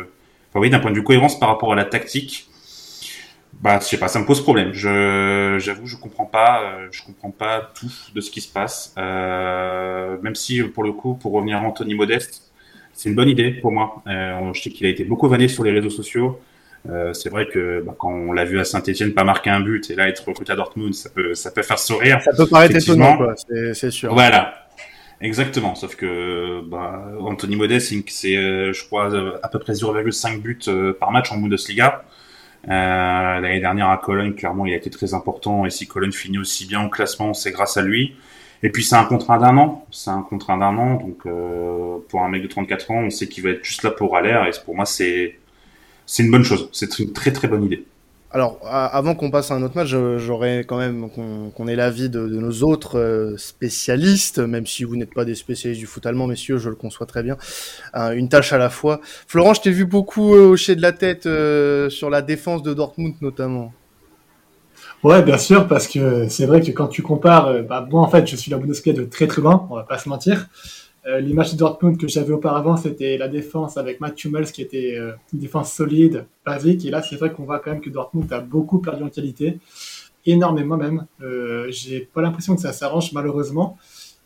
enfin 0.49 0.59
oui, 0.59 0.69
d'un 0.69 0.79
point 0.79 0.91
de 0.91 0.95
vue 0.95 1.03
cohérence 1.03 1.39
par 1.39 1.49
rapport 1.49 1.71
à 1.73 1.75
la 1.75 1.85
tactique, 1.85 2.49
bah, 3.61 3.79
je 3.81 3.85
sais 3.85 3.97
pas, 3.97 4.07
ça 4.07 4.19
me 4.19 4.25
pose 4.25 4.41
problème. 4.41 4.71
J'avoue, 4.73 5.87
je 5.87 5.95
comprends 5.97 6.25
pas, 6.25 6.61
euh, 6.63 6.87
je 6.91 7.03
comprends 7.03 7.31
pas 7.31 7.71
tout 7.73 7.91
de 8.13 8.21
ce 8.21 8.29
qui 8.29 8.41
se 8.41 8.51
passe. 8.51 8.93
Euh, 8.97 10.17
même 10.21 10.35
si, 10.35 10.61
pour 10.63 10.83
le 10.83 10.91
coup, 10.91 11.15
pour 11.15 11.33
revenir 11.33 11.57
à 11.57 11.61
Anthony 11.61 11.95
Modeste, 11.95 12.46
c'est 12.97 13.09
une 13.09 13.15
bonne 13.15 13.29
idée 13.29 13.51
pour 13.51 13.71
moi. 13.71 14.01
Euh, 14.07 14.51
je 14.53 14.61
sais 14.61 14.69
qu'il 14.71 14.87
a 14.87 14.89
été 14.89 15.03
beaucoup 15.03 15.27
vanné 15.29 15.47
sur 15.47 15.63
les 15.63 15.71
réseaux 15.71 15.91
sociaux. 15.91 16.39
Euh, 16.89 17.13
c'est 17.13 17.29
vrai 17.29 17.47
que 17.47 17.83
bah, 17.85 17.95
quand 17.97 18.11
on 18.11 18.31
l'a 18.31 18.43
vu 18.43 18.59
à 18.59 18.65
Saint-Etienne 18.65 19.13
pas 19.13 19.23
marquer 19.23 19.51
un 19.51 19.59
but 19.59 19.89
et 19.91 19.95
là 19.95 20.07
être 20.07 20.27
recruté 20.27 20.51
à 20.51 20.55
Dortmund, 20.55 20.93
ça 20.93 21.09
peut, 21.09 21.35
ça 21.35 21.51
peut 21.51 21.61
faire 21.61 21.79
sourire. 21.79 22.19
Ça 22.21 22.31
peut 22.35 22.47
paraître 22.47 22.75
étonnant. 22.75 23.19
C'est, 23.73 23.91
sûr. 23.91 24.13
Voilà. 24.13 24.67
Exactement, 25.21 25.75
sauf 25.75 25.95
que 25.95 26.61
bah, 26.67 27.11
Anthony 27.19 27.55
Modeste, 27.55 27.93
c'est, 28.07 28.35
euh, 28.35 28.73
je 28.73 28.83
crois, 28.85 29.11
à 29.41 29.47
peu 29.47 29.59
près 29.59 29.73
0,5 29.73 30.41
buts 30.41 30.59
par 30.99 31.11
match 31.11 31.31
en 31.31 31.37
Bundesliga. 31.37 32.03
Euh, 32.67 33.39
L'année 33.39 33.59
dernière 33.59 33.89
à 33.89 33.97
Cologne, 33.97 34.33
clairement, 34.33 34.65
il 34.65 34.73
a 34.73 34.75
été 34.75 34.89
très 34.89 35.13
important. 35.13 35.65
Et 35.65 35.69
si 35.69 35.87
Cologne 35.87 36.11
finit 36.11 36.37
aussi 36.37 36.65
bien 36.65 36.83
au 36.85 36.89
classement, 36.89 37.33
c'est 37.33 37.51
grâce 37.51 37.77
à 37.77 37.81
lui. 37.81 38.15
Et 38.63 38.69
puis 38.71 38.83
c'est 38.83 38.95
un 38.95 39.05
contrat 39.05 39.37
d'un 39.37 39.57
an, 39.57 39.85
c'est 39.91 40.09
un 40.09 40.21
contrat 40.21 40.57
d'un 40.57 40.77
an, 40.77 40.95
donc 40.95 41.25
euh, 41.25 41.97
pour 42.09 42.23
un 42.23 42.29
mec 42.29 42.41
de 42.41 42.47
34 42.47 42.91
ans, 42.91 43.03
on 43.05 43.09
sait 43.09 43.27
qu'il 43.27 43.43
va 43.43 43.51
être 43.51 43.63
juste 43.63 43.83
là 43.83 43.91
pour 43.91 44.17
aller. 44.17 44.31
Et 44.31 44.51
pour 44.65 44.75
moi, 44.75 44.85
c'est 44.85 45.37
c'est 46.05 46.23
une 46.23 46.31
bonne 46.31 46.43
chose. 46.43 46.69
C'est 46.71 46.99
une 46.99 47.13
très 47.13 47.31
très 47.31 47.47
bonne 47.47 47.63
idée. 47.63 47.85
Alors, 48.31 48.59
avant 48.63 49.15
qu'on 49.15 49.31
passe 49.31 49.51
à 49.51 49.55
un 49.55 49.63
autre 49.63 49.75
match, 49.77 49.87
j'aurais 49.87 50.59
quand 50.59 50.77
même 50.77 51.09
qu'on 51.09 51.67
ait 51.67 51.75
l'avis 51.77 52.09
de, 52.09 52.19
nos 52.19 52.63
autres 52.63 52.99
euh, 52.99 53.37
spécialistes, 53.37 54.39
même 54.39 54.67
si 54.67 54.83
vous 54.83 54.97
n'êtes 54.97 55.13
pas 55.13 55.23
des 55.23 55.33
spécialistes 55.33 55.79
du 55.79 55.87
foot 55.87 56.05
allemand, 56.05 56.27
messieurs, 56.27 56.57
je 56.57 56.69
le 56.69 56.75
conçois 56.75 57.05
très 57.05 57.23
bien. 57.23 57.37
Euh, 57.95 58.11
une 58.11 58.27
tâche 58.27 58.51
à 58.51 58.57
la 58.57 58.69
fois. 58.69 58.99
Florent, 59.27 59.53
je 59.53 59.61
t'ai 59.61 59.71
vu 59.71 59.85
beaucoup 59.85 60.33
hocher 60.33 60.75
de 60.75 60.81
la 60.81 60.91
tête 60.91 61.23
sur 61.89 62.09
la 62.09 62.21
défense 62.21 62.63
de 62.63 62.73
Dortmund, 62.73 63.15
notamment. 63.21 63.71
Ouais, 65.03 65.21
bien 65.21 65.37
sûr, 65.37 65.67
parce 65.67 65.87
que 65.87 66.27
c'est 66.27 66.45
vrai 66.45 66.61
que 66.61 66.71
quand 66.71 66.87
tu 66.87 67.03
compares, 67.03 67.63
bah, 67.63 67.87
moi 67.89 68.01
en 68.01 68.07
fait, 68.07 68.25
je 68.27 68.35
suis 68.35 68.49
la 68.49 68.57
Bundesliga 68.57 68.99
de 68.99 69.05
très 69.05 69.27
très 69.27 69.41
loin, 69.41 69.67
on 69.69 69.75
va 69.75 69.83
pas 69.83 69.99
se 69.99 70.09
mentir. 70.09 70.49
Euh, 71.07 71.21
l'image 71.21 71.53
de 71.53 71.57
Dortmund 71.57 71.97
que 71.97 72.07
j'avais 72.07 72.33
auparavant, 72.33 72.75
c'était 72.75 73.17
la 73.17 73.29
défense 73.29 73.77
avec 73.77 74.01
Matt 74.01 74.21
Hummels 74.25 74.51
qui 74.51 74.61
était 74.61 74.97
euh, 74.97 75.13
une 75.31 75.39
défense 75.39 75.71
solide, 75.71 76.25
basique. 76.45 76.83
Et 76.85 76.89
là, 76.89 77.01
c'est 77.01 77.15
vrai 77.15 77.31
qu'on 77.31 77.43
voit 77.43 77.59
quand 77.59 77.71
même 77.71 77.81
que 77.81 77.89
Dortmund 77.89 78.31
a 78.33 78.41
beaucoup 78.41 78.79
perdu 78.79 79.03
en 79.03 79.09
qualité, 79.09 79.59
énormément 80.25 80.75
même. 80.75 81.05
Euh, 81.21 81.67
J'ai 81.69 82.01
pas 82.01 82.21
l'impression 82.21 82.55
que 82.55 82.61
ça 82.61 82.73
s'arrange 82.73 83.13
malheureusement. 83.13 83.77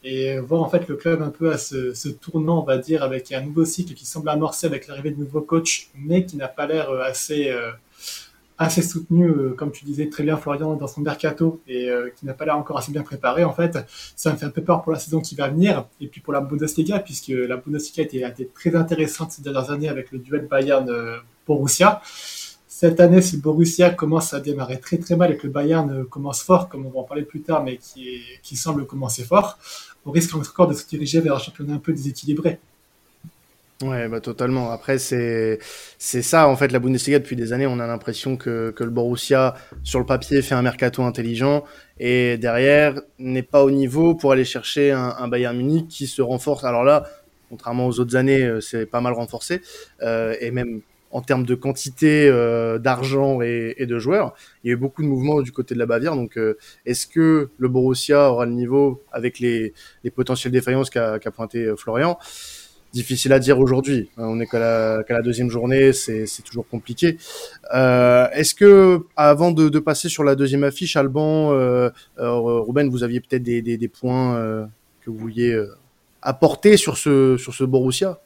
Et 0.04 0.40
voir 0.40 0.64
en 0.64 0.70
fait 0.70 0.88
le 0.88 0.96
club 0.96 1.22
un 1.22 1.30
peu 1.30 1.52
à 1.52 1.60
ce, 1.60 1.94
ce, 1.94 2.10
tournant, 2.10 2.64
on 2.64 2.66
va 2.66 2.80
dire, 2.80 3.04
avec 3.04 3.32
un 3.32 3.42
nouveau 3.42 3.66
cycle 3.66 3.94
qui 3.94 4.08
semble 4.08 4.30
amorcer 4.30 4.66
avec 4.66 4.88
l'arrivée 4.88 5.12
de 5.12 5.20
nouveaux 5.20 5.42
coachs, 5.42 5.90
mais 5.96 6.26
qui 6.26 6.38
n'a 6.38 6.48
pas 6.48 6.66
l'air 6.66 6.90
assez 7.02 7.54
assez 8.62 8.84
soutenu, 8.84 9.28
euh, 9.28 9.54
comme 9.58 9.72
tu 9.72 9.86
disais 9.86 10.08
très 10.08 10.24
bien 10.24 10.38
Florian, 10.38 10.76
dans 10.76 10.88
son 10.88 11.02
mercato 11.02 11.62
et 11.68 11.90
euh, 11.90 12.10
qui 12.16 12.26
n'a 12.26 12.34
pas 12.34 12.46
l'air 12.46 12.58
encore 12.58 12.78
assez 12.78 12.92
bien 12.92 13.02
préparé 13.02 13.44
en 13.44 13.54
fait. 13.54 13.78
Ça 14.16 14.32
me 14.32 14.38
fait 14.38 14.46
un 14.46 14.52
peu 14.52 14.62
peur 14.62 14.84
pour 14.84 14.92
la 14.92 15.00
saison 15.00 15.20
qui 15.20 15.36
va 15.36 15.48
venir 15.50 15.88
et 16.00 16.08
puis 16.08 16.22
pour 16.22 16.32
la 16.32 16.42
Bundesliga 16.42 17.00
puisque 17.00 17.30
la 17.30 17.58
Bundesliga 17.58 18.04
a 18.26 18.30
été, 18.30 18.48
très 18.54 18.76
intéressante 18.76 19.32
ces 19.32 19.42
dernières 19.42 19.72
années 19.72 19.90
avec 19.90 20.12
le 20.12 20.20
duel 20.20 20.48
Bayern-Borussia. 20.48 22.02
Cette 22.68 23.00
année, 23.00 23.22
si 23.22 23.38
Borussia 23.38 23.90
commence 23.92 24.34
à 24.34 24.40
démarrer 24.40 24.80
très 24.80 24.98
très 24.98 25.16
mal 25.16 25.32
et 25.32 25.38
que 25.38 25.46
le 25.46 25.54
Bayern 25.54 26.06
commence 26.06 26.42
fort, 26.42 26.70
comme 26.70 26.86
on 26.86 26.90
va 26.90 27.00
en 27.00 27.04
parler 27.04 27.24
plus 27.24 27.42
tard, 27.42 27.64
mais 27.64 27.78
qui 27.78 28.56
semble 28.56 28.86
commencer 28.88 29.24
fort, 29.24 29.60
on 30.06 30.12
risque 30.12 30.34
encore 30.36 30.68
de 30.68 30.74
se 30.74 30.88
diriger 30.88 31.20
vers 31.20 31.36
un 31.36 31.40
championnat 31.40 31.76
un 31.76 31.80
peu 31.80 31.94
déséquilibré. 31.94 32.60
Ouais, 33.82 34.08
bah 34.08 34.20
totalement. 34.20 34.70
Après, 34.72 35.00
c'est 35.00 35.58
c'est 35.98 36.22
ça 36.22 36.48
en 36.48 36.56
fait 36.56 36.72
la 36.72 36.80
Bundesliga 36.80 37.18
depuis 37.18 37.36
des 37.36 37.52
années. 37.52 37.66
On 37.66 37.80
a 37.80 37.88
l'impression 37.88 38.38
que 38.38 38.70
que 38.72 38.84
le 38.84 38.92
Borussia 38.92 39.56
sur 39.84 39.98
le 40.00 40.06
papier 40.06 40.42
fait 40.44 40.54
un 40.54 40.62
mercato 40.62 41.02
intelligent 41.04 41.64
et 42.00 42.38
derrière 42.38 43.02
n'est 43.18 43.42
pas 43.44 43.64
au 43.64 43.72
niveau 43.72 44.14
pour 44.14 44.34
aller 44.34 44.46
chercher 44.46 44.92
un, 44.92 45.16
un 45.18 45.28
Bayern 45.28 45.58
Munich 45.58 45.88
qui 45.88 46.06
se 46.06 46.22
renforce. 46.22 46.64
Alors 46.64 46.84
là, 46.84 47.08
contrairement 47.50 47.88
aux 47.88 48.00
autres 48.00 48.16
années, 48.16 48.60
c'est 48.62 48.86
pas 48.86 49.02
mal 49.02 49.14
renforcé 49.14 49.62
et 50.02 50.52
même 50.52 50.82
en 51.14 51.22
termes 51.22 51.46
de 51.46 51.56
quantité 51.56 52.30
d'argent 52.80 53.42
et, 53.42 53.86
de 53.86 54.00
joueurs. 54.00 54.34
Il 54.64 54.68
y 54.68 54.72
a 54.72 54.74
eu 54.74 54.78
beaucoup 54.78 55.02
de 55.02 55.08
mouvements 55.08 55.42
du 55.42 55.52
côté 55.52 55.74
de 55.74 55.80
la 55.80 55.86
Bavière. 55.86 56.16
Donc, 56.16 56.40
est-ce 56.86 57.06
que 57.08 57.50
le 57.58 57.68
Borussia 57.68 58.32
aura 58.32 58.46
le 58.46 58.54
niveau 58.54 59.04
avec 59.12 59.40
les, 59.40 59.74
les 60.04 60.12
potentielles 60.12 60.54
défaillances 60.54 60.90
qu'a 60.90 61.20
pointé 61.36 61.74
Florian? 61.78 62.18
Difficile 62.94 63.34
à 63.34 63.40
dire 63.40 63.60
aujourd'hui. 63.60 64.10
Euh, 64.18 64.24
on 64.24 64.40
est 64.40 64.48
qu'à 64.48 65.04
la, 65.08 65.22
deuxième 65.22 65.50
journée, 65.50 65.94
c'est 65.94 66.44
toujours 66.44 66.68
compliqué. 66.68 67.18
Euh, 67.74 68.28
Est-ce 68.34 68.54
que, 68.56 69.06
avant 69.16 69.52
de, 69.52 69.80
passer 69.80 70.10
sur 70.10 70.24
la 70.24 70.36
deuxième 70.36 70.64
affiche, 70.64 70.96
Alban, 70.96 71.54
euh, 71.54 71.90
euh 72.20 72.60
Ruben, 72.62 72.90
vous 72.90 73.04
aviez 73.04 73.20
peut-être 73.20 73.44
des, 73.44 73.88
points 73.88 74.70
que 75.02 75.10
vous 75.10 75.18
vouliez 75.18 75.60
apporter 76.22 76.78
sur 76.78 76.98
ce, 76.98 77.38
sur 77.38 77.54
ce 77.54 77.64
Borussia? 77.64 78.20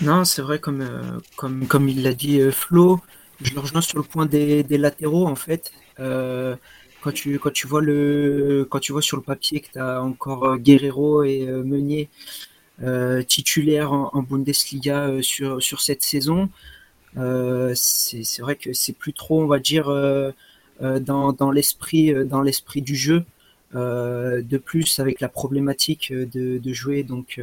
Non, 0.00 0.24
c'est 0.24 0.42
vrai, 0.42 0.58
comme, 0.58 1.88
il 1.88 2.02
l'a 2.02 2.12
dit 2.12 2.40
Flo, 2.50 3.00
je 3.42 3.54
le 3.54 3.60
rejoins 3.60 3.80
sur 3.80 3.98
le 3.98 4.04
point 4.04 4.26
des, 4.26 4.64
latéraux, 4.70 5.26
en 5.26 5.36
fait. 5.36 5.72
quand 5.98 7.12
tu, 7.12 7.36
vois 7.66 7.82
quand 8.70 8.78
tu 8.80 8.92
vois 8.92 9.02
sur 9.02 9.16
le 9.16 9.22
papier 9.22 9.60
que 9.60 9.72
tu 9.72 9.78
as 9.78 10.02
encore 10.02 10.58
Guerrero 10.58 11.24
et 11.24 11.46
Meunier 11.46 12.08
titulaire 13.26 13.92
en, 13.92 14.22
Bundesliga 14.22 15.08
euh, 15.08 15.22
sur, 15.22 15.62
sur 15.62 15.80
cette 15.80 16.02
saison. 16.02 16.48
Euh, 17.16 17.72
c'est 17.74 18.40
vrai 18.40 18.56
que 18.56 18.72
c'est 18.72 18.92
plus 18.92 19.12
trop, 19.12 19.42
on 19.42 19.46
va 19.46 19.58
dire, 19.58 19.86
dans, 20.80 21.32
dans 21.32 21.50
l'esprit 21.50 22.14
dans 22.26 22.42
l'esprit 22.42 22.82
du 22.82 22.94
jeu. 22.94 23.24
de 23.72 24.58
plus, 24.58 24.98
avec 24.98 25.20
la 25.20 25.28
problématique 25.28 26.12
de, 26.12 26.58
de 26.58 26.72
jouer 26.72 27.02
donc 27.02 27.40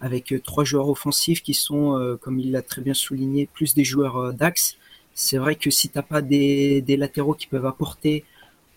avec 0.00 0.34
trois 0.42 0.64
joueurs 0.64 0.88
offensifs 0.88 1.42
qui 1.42 1.54
sont, 1.54 2.18
comme 2.22 2.38
il 2.40 2.52
l'a 2.52 2.62
très 2.62 2.80
bien 2.80 2.94
souligné, 2.94 3.48
plus 3.52 3.74
des 3.74 3.84
joueurs 3.84 4.32
d'axe. 4.32 4.76
C'est 5.14 5.36
vrai 5.36 5.56
que 5.56 5.70
si 5.70 5.90
t'as 5.90 6.02
pas 6.02 6.22
des, 6.22 6.80
des, 6.80 6.96
latéraux 6.96 7.34
qui 7.34 7.46
peuvent 7.46 7.66
apporter 7.66 8.24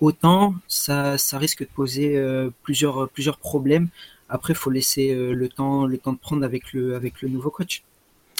autant, 0.01 0.53
ça, 0.67 1.17
ça 1.17 1.37
risque 1.37 1.61
de 1.61 1.69
poser 1.73 2.21
plusieurs, 2.63 3.07
plusieurs 3.09 3.37
problèmes. 3.37 3.87
Après, 4.29 4.53
il 4.53 4.55
faut 4.55 4.71
laisser 4.71 5.11
euh, 5.11 5.33
le 5.33 5.49
temps, 5.49 5.85
le 5.85 5.97
temps 5.97 6.13
de 6.13 6.17
prendre 6.17 6.43
avec 6.43 6.73
le, 6.73 6.95
avec 6.95 7.21
le 7.21 7.29
nouveau 7.29 7.51
coach. 7.51 7.83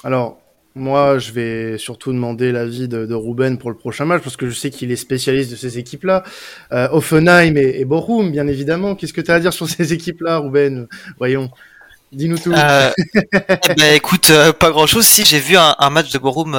Alors, 0.03 0.39
moi, 0.73 1.19
je 1.19 1.31
vais 1.31 1.77
surtout 1.77 2.11
demander 2.11 2.51
l'avis 2.51 2.89
de, 2.89 3.05
de 3.05 3.13
Ruben 3.13 3.57
pour 3.57 3.69
le 3.69 3.77
prochain 3.77 4.03
match 4.03 4.21
parce 4.23 4.35
que 4.35 4.49
je 4.49 4.55
sais 4.55 4.69
qu'il 4.69 4.91
est 4.91 4.97
spécialiste 4.97 5.51
de 5.51 5.55
ces 5.55 5.77
équipes-là. 5.77 6.23
Euh, 6.73 6.89
Offenheim 6.91 7.55
et, 7.55 7.79
et, 7.79 7.85
Bochum, 7.85 8.29
bien 8.31 8.45
évidemment. 8.47 8.95
Qu'est-ce 8.95 9.13
que 9.13 9.21
tu 9.21 9.31
as 9.31 9.35
à 9.35 9.39
dire 9.39 9.53
sur 9.53 9.69
ces 9.69 9.93
équipes-là, 9.93 10.39
Ruben? 10.39 10.87
Voyons. 11.17 11.49
Dis-nous 12.11 12.37
tout. 12.37 12.51
Euh, 12.51 12.91
eh 13.15 13.73
ben, 13.77 13.95
écoute, 13.95 14.29
euh, 14.31 14.51
pas 14.51 14.71
grand-chose. 14.71 15.05
Si 15.05 15.23
j'ai 15.23 15.39
vu 15.39 15.55
un, 15.55 15.75
un, 15.79 15.89
match 15.89 16.11
de 16.11 16.19
Bochum, 16.19 16.55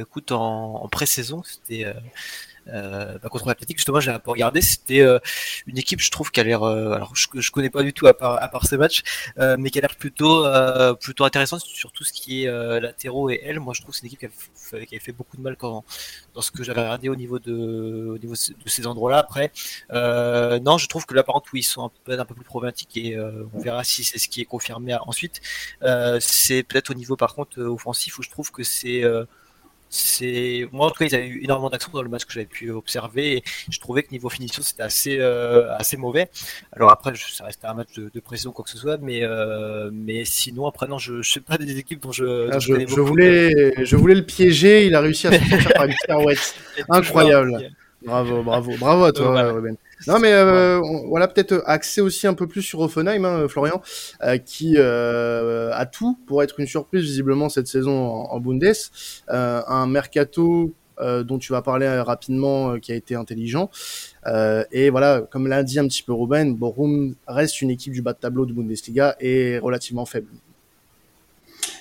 écoute, 0.00 0.32
en, 0.32 0.82
en 0.84 0.88
pré-saison, 0.88 1.42
c'était 1.44 1.86
euh, 2.70 3.18
bah, 3.18 3.28
contre 3.28 3.46
l'Atlétique 3.46 3.78
justement 3.78 4.00
j'ai 4.00 4.10
un 4.10 4.18
peu 4.18 4.30
regardé 4.30 4.60
c'était 4.60 5.00
euh, 5.00 5.18
une 5.66 5.78
équipe 5.78 6.00
je 6.00 6.10
trouve 6.10 6.30
qui 6.30 6.40
a 6.40 6.42
l'air 6.42 6.62
euh, 6.62 6.92
alors 6.92 7.14
je, 7.14 7.26
je 7.34 7.50
connais 7.50 7.70
pas 7.70 7.82
du 7.82 7.92
tout 7.92 8.06
à 8.06 8.14
part 8.14 8.66
ces 8.66 8.76
matchs 8.76 9.02
euh, 9.38 9.56
mais 9.58 9.70
qui 9.70 9.78
a 9.78 9.82
l'air 9.82 9.96
plutôt 9.96 10.44
plutôt 11.00 11.24
intéressante 11.24 11.60
sur 11.60 11.92
tout 11.92 12.04
ce 12.04 12.12
qui 12.12 12.44
est 12.44 12.80
latéraux 12.80 13.30
et 13.30 13.40
elle 13.44 13.60
moi 13.60 13.74
je 13.74 13.82
trouve 13.82 13.92
que 13.92 14.00
c'est 14.00 14.06
une 14.06 14.12
équipe 14.12 14.20
qui 14.20 14.76
a, 14.76 14.84
qui 14.84 14.96
a, 14.96 15.00
fait 15.00 15.12
beaucoup 15.12 15.36
de 15.36 15.42
mal 15.42 15.56
quand 15.56 15.84
dans 16.34 16.42
ce 16.42 16.50
que 16.50 16.62
j'avais 16.62 16.80
regardé 16.80 17.08
au 17.08 17.16
niveau 17.16 17.38
de 17.38 18.18
ces 18.66 18.86
endroits 18.86 19.10
là 19.10 19.18
après 19.18 19.52
non 19.90 20.78
je 20.78 20.88
trouve 20.88 21.06
que 21.06 21.14
là 21.14 21.22
par 21.22 21.34
contre 21.34 21.54
ils 21.54 21.62
sont 21.62 21.86
un 21.86 21.90
peu 22.04 22.18
un 22.18 22.24
peu 22.24 22.34
plus 22.34 22.44
problématiques 22.44 22.96
et 22.96 23.18
on 23.18 23.58
verra 23.58 23.84
si 23.84 24.04
c'est 24.04 24.18
ce 24.18 24.28
qui 24.28 24.40
est 24.40 24.46
confirmé 24.46 24.96
ensuite. 25.06 25.40
C'est 26.20 26.62
peut-être 26.62 26.90
au 26.90 26.94
niveau 26.94 27.16
par 27.16 27.34
contre 27.34 27.60
offensif 27.60 28.18
où 28.18 28.22
je 28.22 28.30
trouve 28.30 28.50
que 28.50 28.62
c'est 28.62 29.04
c'est 29.90 30.68
moi 30.72 30.86
en 30.86 30.90
tout 30.90 30.98
cas 30.98 31.06
ils 31.06 31.14
avaient 31.14 31.26
eu 31.28 31.44
énormément 31.44 31.70
d'action 31.70 31.90
dans 31.92 32.02
le 32.02 32.08
match 32.08 32.24
que 32.24 32.32
j'avais 32.32 32.46
pu 32.46 32.70
observer 32.70 33.38
et 33.38 33.42
je 33.70 33.78
trouvais 33.80 34.02
que 34.02 34.10
niveau 34.10 34.28
finition 34.28 34.62
c'était 34.62 34.82
assez 34.82 35.18
euh, 35.18 35.74
assez 35.76 35.96
mauvais. 35.96 36.30
Alors 36.72 36.90
après 36.90 37.12
ça 37.16 37.44
restait 37.44 37.66
un 37.66 37.74
match 37.74 37.94
de, 37.96 38.10
de 38.12 38.20
pression 38.20 38.52
quoi 38.52 38.64
que 38.64 38.70
ce 38.70 38.78
soit 38.78 38.98
mais 38.98 39.22
euh, 39.22 39.90
mais 39.92 40.24
sinon 40.24 40.66
après 40.66 40.86
non 40.86 40.98
je, 40.98 41.22
je 41.22 41.32
sais 41.32 41.40
pas 41.40 41.58
des 41.58 41.78
équipes 41.78 42.02
dont 42.02 42.12
je 42.12 42.50
ah, 42.52 42.58
je, 42.58 42.86
je, 42.86 43.00
voulais 43.00 43.74
je 43.84 43.96
voulais 43.96 44.14
le 44.14 44.24
piéger 44.24 44.86
il 44.86 44.94
a 44.94 45.00
réussi 45.00 45.26
à 45.26 45.32
se 45.32 45.38
sortir 45.48 45.72
par 45.74 45.86
une 45.86 45.94
pirouette 46.06 46.54
incroyable. 46.88 47.70
bravo 48.02 48.42
bravo 48.42 48.76
bravo 48.78 49.04
à 49.04 49.12
toi 49.12 49.52
Ruben 49.52 49.76
non, 50.06 50.18
mais 50.18 50.32
euh, 50.32 50.80
voilà, 51.08 51.28
peut-être 51.28 51.62
axer 51.66 52.00
aussi 52.00 52.26
un 52.26 52.34
peu 52.34 52.46
plus 52.46 52.62
sur 52.62 52.80
Offenheim, 52.80 53.24
hein, 53.24 53.48
Florian, 53.48 53.82
euh, 54.22 54.38
qui 54.38 54.74
euh, 54.76 55.70
a 55.72 55.86
tout 55.86 56.18
pour 56.26 56.42
être 56.42 56.60
une 56.60 56.66
surprise 56.66 57.02
visiblement 57.02 57.48
cette 57.48 57.66
saison 57.66 57.98
en, 57.98 58.30
en 58.30 58.40
Bundes. 58.40 58.64
Euh, 59.30 59.62
un 59.66 59.86
mercato 59.86 60.74
euh, 61.00 61.22
dont 61.22 61.38
tu 61.38 61.52
vas 61.52 61.62
parler 61.62 61.88
rapidement, 62.00 62.78
qui 62.78 62.92
a 62.92 62.94
été 62.94 63.14
intelligent. 63.14 63.70
et 64.72 64.90
voilà, 64.90 65.22
comme 65.30 65.46
l'a 65.46 65.62
dit 65.62 65.78
un 65.78 65.86
petit 65.88 66.02
peu 66.02 66.12
Ruben, 66.12 66.54
Borum 66.54 67.14
reste 67.26 67.60
une 67.62 67.70
équipe 67.70 67.92
du 67.92 68.02
bas 68.02 68.12
de 68.12 68.18
tableau 68.18 68.46
de 68.46 68.52
Bundesliga 68.52 69.16
et 69.20 69.58
relativement 69.58 70.06
faible. 70.06 70.28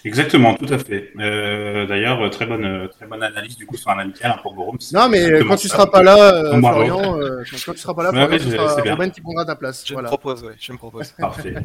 Exactement, 0.07 0.55
tout 0.55 0.73
à 0.73 0.77
fait. 0.77 1.11
Euh, 1.19 1.85
D'ailleurs, 1.85 2.29
très 2.29 2.45
bonne, 2.45 2.87
très 2.89 3.05
bonne 3.05 3.21
analyse 3.21 3.57
du 3.57 3.65
coup 3.65 3.75
sur 3.75 3.91
un 3.91 3.99
amical 3.99 4.39
pour 4.41 4.53
Borum. 4.53 4.77
Non, 4.93 5.09
mais 5.09 5.43
quand 5.45 5.57
tu 5.57 5.67
seras 5.67 5.87
pas 5.87 6.01
là, 6.01 6.17
euh, 6.17 6.57
Florian, 6.57 7.19
euh, 7.19 7.43
quand, 7.65 7.73
tu 7.73 7.79
seras 7.79 7.93
pas 7.93 8.03
là, 8.03 8.11
Florian, 8.11 8.39
ce 8.39 8.49
sera 8.51 8.81
Ruben 8.81 9.11
qui 9.11 9.21
prendra 9.21 9.45
ta 9.45 9.55
place. 9.55 9.83
Je 9.85 9.95
me 9.95 10.03
propose, 10.03 10.49
je 10.57 10.71
me 10.71 10.77
propose. 10.77 11.11
Parfait. 11.19 11.55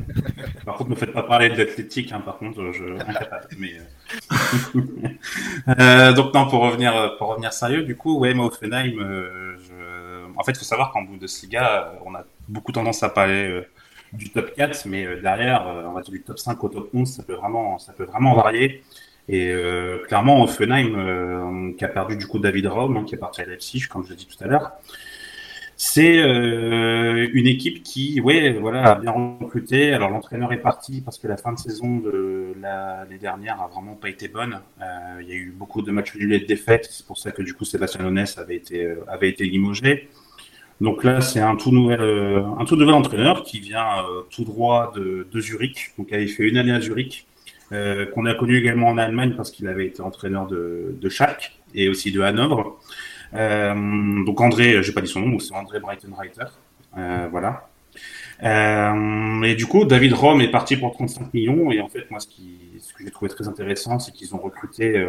par 0.65 0.77
contre, 0.77 0.91
ne 0.91 0.95
faites 0.97 1.13
pas 1.13 1.23
parler 1.23 1.51
d'athlétique, 1.51 2.13
hein, 2.13 2.21
par 2.25 2.39
contre, 2.39 2.73
je 2.73 2.85
incapable. 3.01 3.49
Mais 3.59 3.75
euh, 4.75 4.81
euh... 5.79 6.13
donc 6.13 6.35
non, 6.35 6.49
pour 6.49 6.63
revenir, 6.63 7.17
pour 7.19 7.29
revenir 7.29 7.53
sérieux, 7.53 7.83
du 7.83 7.97
coup, 7.97 8.19
ouais, 8.19 8.35
moi, 8.35 8.47
Offenheim, 8.47 8.99
euh, 8.99 9.57
je... 9.59 10.39
en 10.39 10.43
fait, 10.43 10.53
il 10.53 10.59
faut 10.59 10.65
savoir 10.65 10.91
qu'en 10.91 11.03
Bundesliga, 11.03 11.93
on 12.05 12.15
a 12.15 12.25
beaucoup 12.49 12.73
tendance 12.73 13.03
à 13.03 13.09
parler 13.09 13.63
du 14.13 14.31
top 14.31 14.55
4, 14.55 14.87
mais 14.87 15.07
euh, 15.07 15.21
derrière, 15.21 15.67
euh, 15.67 15.85
on 15.87 15.93
va 15.93 16.03
dire 16.03 16.13
du 16.13 16.23
top 16.23 16.39
5 16.39 16.63
au 16.63 16.69
top 16.69 16.91
11, 16.93 17.09
ça 17.09 17.23
peut 17.23 17.35
vraiment, 17.35 17.79
ça 17.79 17.93
peut 17.93 18.05
vraiment 18.05 18.35
varier. 18.35 18.83
Et 19.29 19.51
euh, 19.51 19.99
clairement, 20.07 20.43
Offenheim, 20.43 20.95
euh, 20.97 21.73
qui 21.75 21.85
a 21.85 21.89
perdu 21.89 22.17
du 22.17 22.27
coup 22.27 22.39
David 22.39 22.67
Raum, 22.67 22.97
hein, 22.97 23.05
qui 23.05 23.15
est 23.15 23.19
parti 23.19 23.41
à 23.41 23.47
Leipzig, 23.47 23.87
comme 23.89 24.05
je 24.05 24.11
l'ai 24.11 24.17
dit 24.17 24.27
tout 24.27 24.43
à 24.43 24.49
l'heure, 24.49 24.73
c'est 25.77 26.17
une 26.17 27.47
équipe 27.47 27.83
qui, 27.83 28.21
ouais, 28.21 28.53
voilà, 28.53 28.93
a 28.93 28.95
bien 28.95 29.11
recruté. 29.11 29.93
Alors 29.93 30.11
l'entraîneur 30.11 30.53
est 30.53 30.61
parti 30.61 31.01
parce 31.01 31.19
que 31.19 31.27
la 31.27 31.37
fin 31.37 31.53
de 31.53 31.59
saison 31.59 31.97
de 31.97 32.55
l'année 32.61 33.19
dernière 33.19 33.61
a 33.61 33.67
vraiment 33.67 33.97
pas 33.97 34.09
été 34.09 34.29
bonne. 34.29 34.61
Il 35.21 35.27
y 35.27 35.33
a 35.33 35.35
eu 35.35 35.51
beaucoup 35.51 35.83
de 35.83 35.91
matchs 35.91 36.15
nuls 36.15 36.33
et 36.35 36.39
de 36.39 36.47
défaites. 36.47 36.87
C'est 36.89 37.05
pour 37.05 37.19
ça 37.19 37.33
que 37.33 37.43
du 37.43 37.55
coup 37.55 37.65
Sébastien 37.65 38.07
Onès 38.07 38.39
avait 38.39 38.55
été 38.55 38.95
avait 39.09 39.31
été 39.31 39.45
limogé. 39.45 40.09
Donc 40.83 41.05
là, 41.05 41.21
c'est 41.21 41.39
un 41.39 41.55
tout 41.55 41.71
nouvel, 41.71 42.01
euh, 42.01 42.43
un 42.59 42.65
tout 42.65 42.75
nouvel 42.75 42.95
entraîneur 42.95 43.45
qui 43.45 43.61
vient 43.61 44.01
euh, 44.01 44.23
tout 44.31 44.43
droit 44.43 44.93
de, 44.97 45.41
Zurich. 45.41 45.93
Donc, 45.97 46.09
il 46.11 46.15
avait 46.17 46.27
fait 46.27 46.43
une 46.43 46.57
année 46.57 46.73
à 46.73 46.81
Zurich, 46.81 47.25
euh, 47.71 48.05
qu'on 48.07 48.27
a 48.27 48.35
connu 48.35 48.59
également 48.59 48.89
en 48.89 48.99
Allemagne 48.99 49.35
parce 49.37 49.53
qu'il 49.53 49.69
avait 49.69 49.87
été 49.87 50.03
entraîneur 50.03 50.49
de, 50.49 50.97
de 51.01 51.09
Schalke 51.09 51.53
et 51.73 51.89
aussi 51.89 52.11
de 52.11 52.21
Hanovre. 52.21 52.81
Donc 53.33 54.41
André, 54.41 54.83
j'ai 54.83 54.93
pas 54.93 55.01
dit 55.01 55.09
son 55.09 55.21
nom, 55.21 55.39
c'est 55.39 55.55
André 55.55 55.79
Breitenreiter. 55.81 56.51
voilà. 57.31 57.69
et 58.43 59.55
du 59.55 59.67
coup, 59.67 59.85
David 59.85 60.13
Rome 60.15 60.41
est 60.43 60.51
parti 60.51 60.77
pour 60.77 60.93
35 60.93 61.33
millions. 61.33 61.71
Et 61.71 61.81
en 61.81 61.89
fait, 61.89 62.11
moi, 62.11 62.19
ce 62.19 62.27
que 62.27 63.05
j'ai 63.05 63.11
trouvé 63.11 63.31
très 63.31 63.49
intéressant, 63.49 64.01
c'est 64.01 64.13
qu'ils 64.13 64.35
ont 64.35 64.39
recruté 64.39 65.07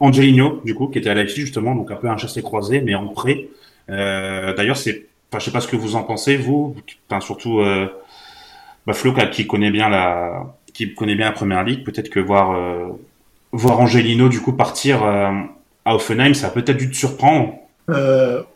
Angelino, 0.00 0.60
du 0.64 0.74
coup, 0.74 0.88
qui 0.88 0.98
était 0.98 1.10
à 1.10 1.14
Leipzig 1.14 1.42
justement, 1.42 1.74
donc 1.74 1.90
un 1.90 1.96
peu 1.96 2.08
un 2.08 2.16
chassé 2.16 2.42
croisé, 2.42 2.80
mais 2.80 2.94
en 2.94 3.08
prêt. 3.08 3.48
Euh, 3.90 4.54
D'ailleurs, 4.54 4.76
c'est, 4.76 5.06
enfin, 5.30 5.38
je 5.38 5.44
sais 5.46 5.50
pas 5.50 5.60
ce 5.60 5.68
que 5.68 5.76
vous 5.76 5.96
en 5.96 6.02
pensez, 6.02 6.36
vous, 6.36 6.76
enfin, 7.08 7.20
surtout 7.20 7.60
euh, 7.60 7.86
bah, 8.86 8.92
Flo 8.92 9.14
qui 9.32 9.46
connaît 9.46 9.70
bien 9.70 9.88
la, 9.88 10.54
qui 10.72 10.94
connaît 10.94 11.14
bien 11.14 11.26
la 11.26 11.32
première 11.32 11.64
ligue, 11.64 11.84
peut-être 11.84 12.10
que 12.10 12.20
voir 12.20 12.52
euh, 12.52 12.88
voir 13.52 13.80
Angelino 13.80 14.28
du 14.28 14.40
coup 14.40 14.52
partir 14.52 15.04
euh, 15.04 15.30
à 15.84 15.94
Offenheim, 15.94 16.34
ça 16.34 16.48
a 16.48 16.50
peut-être 16.50 16.76
dû 16.76 16.90
te 16.90 16.96
surprendre. 16.96 17.54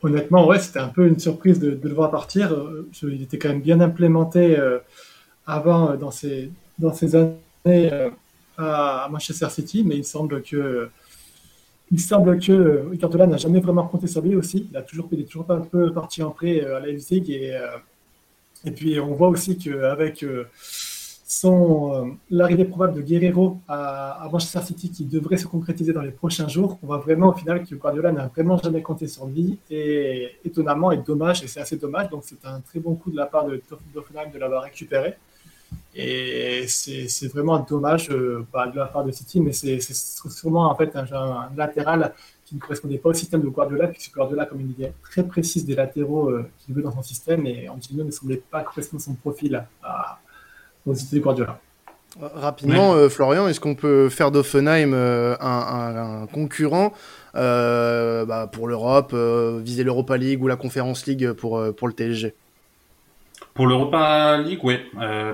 Honnêtement, 0.02 0.46
ouais, 0.46 0.58
c'était 0.58 0.78
un 0.78 0.88
peu 0.88 1.06
une 1.06 1.18
surprise 1.18 1.60
de, 1.60 1.72
de 1.72 1.88
le 1.88 1.94
voir 1.94 2.10
partir. 2.10 2.50
il 3.02 3.22
était 3.22 3.36
quand 3.36 3.50
même 3.50 3.60
bien 3.60 3.80
implémenté 3.80 4.56
avant 5.46 5.94
dans 5.96 6.10
ses 6.10 6.50
dans 6.78 6.94
ses 6.94 7.14
années 7.14 7.90
à 8.56 9.06
Manchester 9.10 9.50
City, 9.50 9.84
mais 9.86 9.96
il 9.96 10.04
semble 10.04 10.42
que 10.42 10.88
il 11.90 12.00
semble 12.00 12.38
que 12.38 12.52
euh, 12.52 12.88
Ricardola 12.90 13.26
n'a 13.26 13.36
jamais 13.36 13.60
vraiment 13.60 13.86
compté 13.86 14.06
sur 14.06 14.20
lui 14.20 14.34
aussi. 14.34 14.68
Il 14.70 14.76
a 14.76 14.82
toujours, 14.82 15.08
est 15.12 15.24
toujours 15.24 15.50
un 15.50 15.60
peu 15.60 15.92
parti 15.92 16.22
en 16.22 16.30
prêt 16.30 16.60
euh, 16.60 16.76
à 16.76 16.80
la 16.80 16.86
Leipzig 16.86 17.24
et, 17.28 17.56
euh, 17.56 17.66
et 18.64 18.70
puis 18.70 19.00
on 19.00 19.14
voit 19.14 19.28
aussi 19.28 19.56
qu'avec 19.56 20.24
son 20.62 22.16
l'arrivée 22.30 22.64
probable 22.64 22.94
de 22.94 23.02
Guerrero 23.02 23.58
à, 23.68 24.24
à, 24.24 24.28
Manchester 24.30 24.62
City 24.62 24.90
qui 24.90 25.04
devrait 25.04 25.36
se 25.36 25.46
concrétiser 25.46 25.92
dans 25.92 26.00
les 26.00 26.10
prochains 26.10 26.48
jours, 26.48 26.78
on 26.82 26.86
voit 26.86 26.98
vraiment 26.98 27.28
au 27.28 27.34
final 27.34 27.64
que 27.64 27.74
Guardiola 27.74 28.12
n'a 28.12 28.26
vraiment 28.26 28.56
jamais 28.56 28.82
compté 28.82 29.06
sur 29.06 29.26
lui. 29.26 29.58
Et 29.70 30.30
étonnamment 30.44 30.90
et 30.90 30.98
dommage 30.98 31.44
et 31.44 31.46
c'est 31.46 31.60
assez 31.60 31.76
dommage. 31.76 32.10
Donc 32.10 32.22
c'est 32.24 32.44
un 32.44 32.60
très 32.60 32.80
bon 32.80 32.94
coup 32.94 33.10
de 33.10 33.16
la 33.16 33.26
part 33.26 33.46
de 33.46 33.62
D'Hoffenheim 33.94 34.30
de 34.32 34.38
l'avoir 34.38 34.64
récupéré 34.64 35.14
Et 36.00 36.66
c'est 36.68 37.26
vraiment 37.26 37.58
dommage 37.58 38.08
bah, 38.52 38.68
de 38.68 38.78
la 38.78 38.86
part 38.86 39.04
de 39.04 39.10
City, 39.10 39.40
mais 39.40 39.52
c'est 39.52 39.80
sûrement 39.80 40.70
en 40.70 40.76
fait 40.76 40.94
un, 40.94 41.04
un, 41.12 41.50
latéral 41.56 42.14
qui 42.44 42.54
ne 42.54 42.60
correspondait 42.60 42.98
pas 42.98 43.08
au 43.08 43.14
système 43.14 43.42
de 43.42 43.48
Guardiola, 43.48 43.88
puisque 43.88 44.14
Guardiola 44.14 44.46
comme 44.46 44.60
une 44.60 44.70
idée 44.70 44.92
très 45.02 45.24
précise 45.24 45.66
des 45.66 45.74
latéraux 45.74 46.30
qu'il 46.60 46.74
veut 46.74 46.82
dans 46.82 46.92
son 46.92 47.02
système, 47.02 47.46
et 47.46 47.68
Antonio 47.68 48.04
ne 48.04 48.12
semblait 48.12 48.40
pas 48.50 48.62
correspondre 48.62 49.02
son 49.02 49.14
profil 49.14 49.66
à, 49.82 50.20
aux 50.86 50.94
idées 50.94 51.18
de 51.18 51.22
Guardiola. 51.22 51.60
Rapidement, 52.20 52.94
euh, 52.94 53.08
Florian, 53.08 53.48
est-ce 53.48 53.60
qu'on 53.60 53.74
peut 53.74 54.08
faire 54.08 54.30
d'Offenheim 54.30 54.92
euh, 54.92 55.36
un, 55.40 56.26
concurrent 56.26 56.92
euh, 57.36 58.24
bah, 58.24 58.48
pour 58.50 58.66
l'Europe, 58.66 59.14
viser 59.14 59.84
l'Europa 59.84 60.16
League 60.16 60.42
ou 60.42 60.48
la 60.48 60.56
Conference 60.56 61.06
League 61.06 61.32
pour, 61.32 61.62
pour 61.76 61.86
le 61.86 61.94
TSG 61.94 62.34
Pour 63.58 63.66
l'Europa 63.66 64.38
League, 64.38 64.60
oui, 64.62 64.76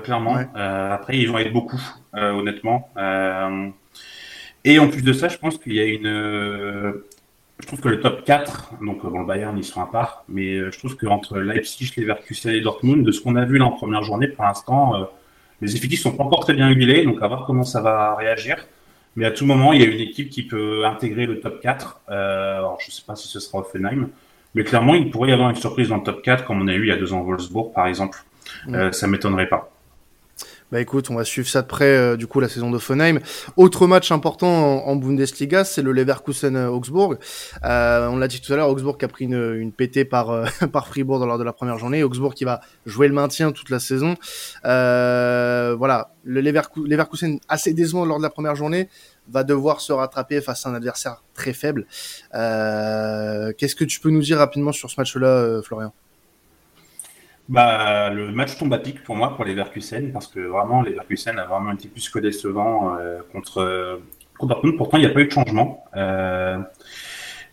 clairement. 0.03 0.37
après, 0.55 1.15
ils 1.17 1.29
vont 1.29 1.37
être 1.37 1.53
beaucoup, 1.53 1.79
honnêtement. 2.11 2.89
et 4.63 4.79
en 4.79 4.87
plus 4.89 5.03
de 5.03 5.13
ça, 5.13 5.27
je 5.27 5.37
pense 5.37 5.59
qu'il 5.59 5.73
y 5.73 5.79
a 5.79 5.85
une. 5.85 6.07
je 7.59 7.67
trouve 7.67 7.79
que 7.81 7.87
le 7.87 7.99
top 7.99 8.25
4, 8.25 8.79
donc 8.81 9.05
bon, 9.05 9.19
le 9.19 9.25
Bayern, 9.27 9.55
ils 9.55 9.63
sont 9.63 9.79
à 9.79 9.85
part, 9.85 10.25
mais 10.27 10.71
je 10.71 10.77
trouve 10.79 10.97
qu'entre 10.97 11.37
Leipzig, 11.37 11.93
Leverkusen 11.97 12.51
et 12.51 12.61
Dortmund, 12.61 13.05
de 13.05 13.11
ce 13.11 13.21
qu'on 13.21 13.35
a 13.35 13.45
vu 13.45 13.59
là 13.59 13.65
en 13.65 13.71
première 13.71 14.01
journée, 14.01 14.27
pour 14.27 14.43
l'instant 14.43 15.07
les 15.61 15.75
effectifs 15.75 16.01
sont 16.01 16.15
pas 16.15 16.23
encore 16.23 16.41
très 16.41 16.53
bien 16.53 16.69
huilés, 16.69 17.05
donc 17.05 17.21
à 17.21 17.27
voir 17.27 17.45
comment 17.45 17.63
ça 17.63 17.81
va 17.81 18.15
réagir. 18.15 18.67
Mais 19.15 19.25
à 19.25 19.31
tout 19.31 19.45
moment, 19.45 19.71
il 19.71 19.81
y 19.81 19.83
a 19.83 19.87
une 19.87 20.01
équipe 20.01 20.29
qui 20.29 20.43
peut 20.43 20.85
intégrer 20.85 21.25
le 21.25 21.39
top 21.39 21.61
4. 21.61 22.01
Euh, 22.09 22.57
alors, 22.57 22.77
je 22.81 22.91
sais 22.91 23.03
pas 23.05 23.15
si 23.15 23.29
ce 23.29 23.39
sera 23.39 23.59
Offenheim, 23.59 24.09
mais 24.55 24.63
clairement, 24.63 24.95
il 24.95 25.11
pourrait 25.11 25.29
y 25.29 25.33
avoir 25.33 25.49
une 25.49 25.55
surprise 25.55 25.89
dans 25.89 25.97
le 25.97 26.03
top 26.03 26.21
4, 26.23 26.45
comme 26.45 26.61
on 26.61 26.67
a 26.67 26.73
eu 26.73 26.83
il 26.83 26.87
y 26.87 26.91
a 26.91 26.97
deux 26.97 27.13
ans 27.13 27.19
à 27.19 27.23
Wolfsburg, 27.23 27.73
par 27.73 27.87
exemple. 27.87 28.19
Mm. 28.67 28.75
Euh, 28.75 28.91
ça 28.91 29.07
m'étonnerait 29.07 29.49
pas. 29.49 29.74
Bah 30.75 30.81
écoute, 30.81 31.09
on 31.09 31.15
va 31.15 31.23
suivre 31.23 31.47
ça 31.47 31.61
de 31.61 31.67
près 31.67 31.85
euh, 31.85 32.17
du 32.17 32.27
coup 32.27 32.41
la 32.41 32.49
saison 32.49 32.69
d'Offenheim. 32.69 33.21
Autre 33.55 33.87
match 33.87 34.11
important 34.11 34.85
en, 34.85 34.95
Bundesliga, 34.97 35.63
c'est 35.63 35.81
le 35.81 35.93
Leverkusen 35.93 36.57
euh. 36.57 36.79
Euh, 37.63 38.07
on 38.09 38.17
l'a 38.17 38.27
dit 38.27 38.41
tout 38.41 38.51
à 38.51 38.57
l'heure, 38.57 38.67
Augsburg 38.67 38.97
qui 38.97 39.05
a 39.05 39.07
pris 39.07 39.23
une, 39.23 39.53
une 39.55 39.71
pétée 39.71 40.03
par 40.03 40.43
par 40.73 40.89
Fribourg 40.89 41.25
lors 41.25 41.37
de 41.37 41.45
la 41.45 41.53
première 41.53 41.77
journée. 41.77 42.03
Augsburg 42.03 42.33
qui 42.33 42.43
va 42.43 42.59
jouer 42.85 43.07
le 43.07 43.13
maintien 43.13 43.53
toute 43.53 43.69
la 43.69 43.79
saison. 43.79 44.15
voilà, 44.65 46.11
le 46.25 46.41
Leverkusen 46.41 47.39
assez 47.47 47.73
décevant 47.73 48.03
lors 48.03 48.17
de 48.17 48.23
la 48.23 48.29
première 48.29 48.57
journée 48.57 48.89
va 49.29 49.45
devoir 49.45 49.79
se 49.79 49.93
rattraper 49.93 50.41
face 50.41 50.65
à 50.65 50.71
un 50.71 50.75
adversaire 50.75 51.23
très 51.33 51.53
faible. 51.53 51.85
Qu'est-ce 52.33 53.75
que 53.75 53.85
tu 53.85 54.01
peux 54.01 54.09
nous 54.09 54.21
dire 54.21 54.39
rapidement 54.39 54.73
sur 54.73 54.91
ce 54.91 54.99
match-là, 54.99 55.61
Florian? 55.63 55.93
Bah, 57.49 58.09
le 58.09 58.31
match 58.31 58.57
tombe 58.57 58.73
à 58.73 58.79
pic 58.79 59.03
pour 59.03 59.15
moi, 59.15 59.35
pour 59.35 59.45
les 59.45 59.53
Verkusen, 59.53 60.11
parce 60.11 60.27
que 60.27 60.39
vraiment, 60.39 60.81
les 60.81 60.93
Verkusen 60.93 61.37
a 61.37 61.45
vraiment 61.45 61.73
été 61.73 61.87
plus 61.87 62.09
que 62.09 62.19
décevant 62.19 62.97
euh, 62.97 63.19
contre, 63.31 63.99
contre 64.37 64.53
Dortmund. 64.53 64.77
Pourtant, 64.77 64.97
il 64.97 65.01
n'y 65.01 65.07
a 65.07 65.11
pas 65.11 65.21
eu 65.21 65.27
de 65.27 65.31
changement. 65.31 65.83
Euh, 65.95 66.57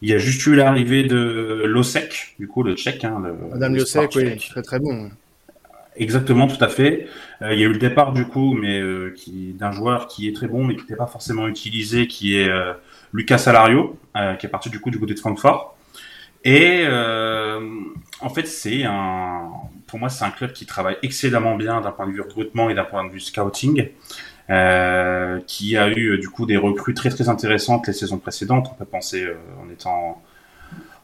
il 0.01 0.09
y 0.09 0.15
a 0.15 0.19
juste 0.19 0.45
eu 0.47 0.55
l'arrivée 0.55 1.05
de 1.05 1.63
Losek, 1.65 2.35
du 2.39 2.49
coup, 2.49 2.63
le 2.63 2.75
tchèque. 2.75 3.05
Hein, 3.05 3.23
Madame 3.51 3.77
Losek, 3.77 4.11
oui, 4.17 4.37
très 4.39 4.63
très 4.63 4.79
bon. 4.81 5.11
Exactement, 5.97 6.47
tout 6.47 6.63
à 6.63 6.69
fait. 6.69 7.07
Euh, 7.43 7.53
il 7.53 7.61
y 7.61 7.65
a 7.65 7.67
eu 7.67 7.73
le 7.73 7.79
départ, 7.79 8.13
du 8.13 8.25
coup, 8.25 8.55
mais 8.55 8.81
euh, 8.81 9.13
qui 9.15 9.53
d'un 9.53 9.73
joueur 9.73 10.07
qui 10.07 10.27
est 10.27 10.33
très 10.33 10.49
bon, 10.49 10.65
mais 10.65 10.75
qui 10.75 10.83
n'était 10.83 10.97
pas 10.97 11.07
forcément 11.07 11.47
utilisé, 11.49 12.07
qui 12.07 12.37
est 12.39 12.49
euh, 12.49 12.73
Lucas 13.13 13.39
Salario, 13.39 13.99
qui 14.39 14.47
est 14.47 14.49
parti 14.49 14.71
du 14.71 14.81
coup 14.81 14.91
du 14.91 14.99
côté 14.99 15.15
de 15.15 15.19
Francfort. 15.19 15.77
Et 16.45 16.85
en 18.21 18.31
fait, 18.31 18.47
c'est 18.47 18.85
un, 18.85 19.51
pour 19.93 20.01
moi, 20.01 20.09
c'est 20.09 20.25
un 20.25 20.31
club 20.31 20.55
qui 20.55 20.65
travaille 20.65 20.97
excellemment 21.03 21.55
bien 21.55 21.83
d'un 21.83 21.91
point 21.91 22.07
de 22.07 22.13
vue 22.13 22.23
recrutement 22.23 22.71
et 22.71 22.75
d'un 22.75 22.85
point 22.85 23.05
de 23.05 23.13
vue 23.13 23.21
scouting, 23.21 23.91
euh, 24.49 25.39
qui 25.47 25.77
a 25.77 25.91
eu 25.91 26.17
du 26.17 26.31
coup 26.31 26.47
des 26.47 26.57
recrues 26.57 26.95
très 26.95 27.11
très 27.11 27.29
intéressantes 27.29 27.87
les 27.89 27.93
saisons 27.93 28.17
précédentes. 28.17 28.69
On 28.73 28.75
peut 28.75 28.87
penser 28.87 29.23
euh, 29.23 29.35
en 29.63 29.71
étant 29.71 30.23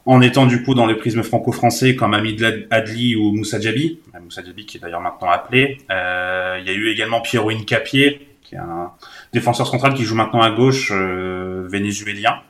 en 0.06 0.22
étant 0.22 0.46
du 0.46 0.62
coup 0.62 0.72
dans 0.74 0.86
le 0.86 0.96
prisme 0.96 1.22
franco-français 1.22 1.96
comme 1.96 2.14
Hamid 2.14 2.66
Adli 2.70 3.14
ou 3.14 3.32
Moussa 3.32 3.60
Djabi, 3.60 4.00
euh, 4.14 4.20
Moussa 4.20 4.42
Djabi 4.42 4.64
qui 4.64 4.78
est 4.78 4.80
d'ailleurs 4.80 5.02
maintenant 5.02 5.28
appelé. 5.28 5.82
Euh, 5.90 6.56
il 6.58 6.66
y 6.66 6.70
a 6.70 6.72
eu 6.72 6.88
également 6.88 7.20
Pierrot 7.20 7.52
Capier, 7.66 8.26
qui 8.40 8.54
est 8.54 8.58
un 8.58 8.92
défenseur 9.34 9.66
central 9.66 9.92
qui 9.92 10.04
joue 10.04 10.14
maintenant 10.14 10.40
à 10.40 10.50
gauche, 10.50 10.92
euh, 10.94 11.68
vénézuélien. 11.70 12.40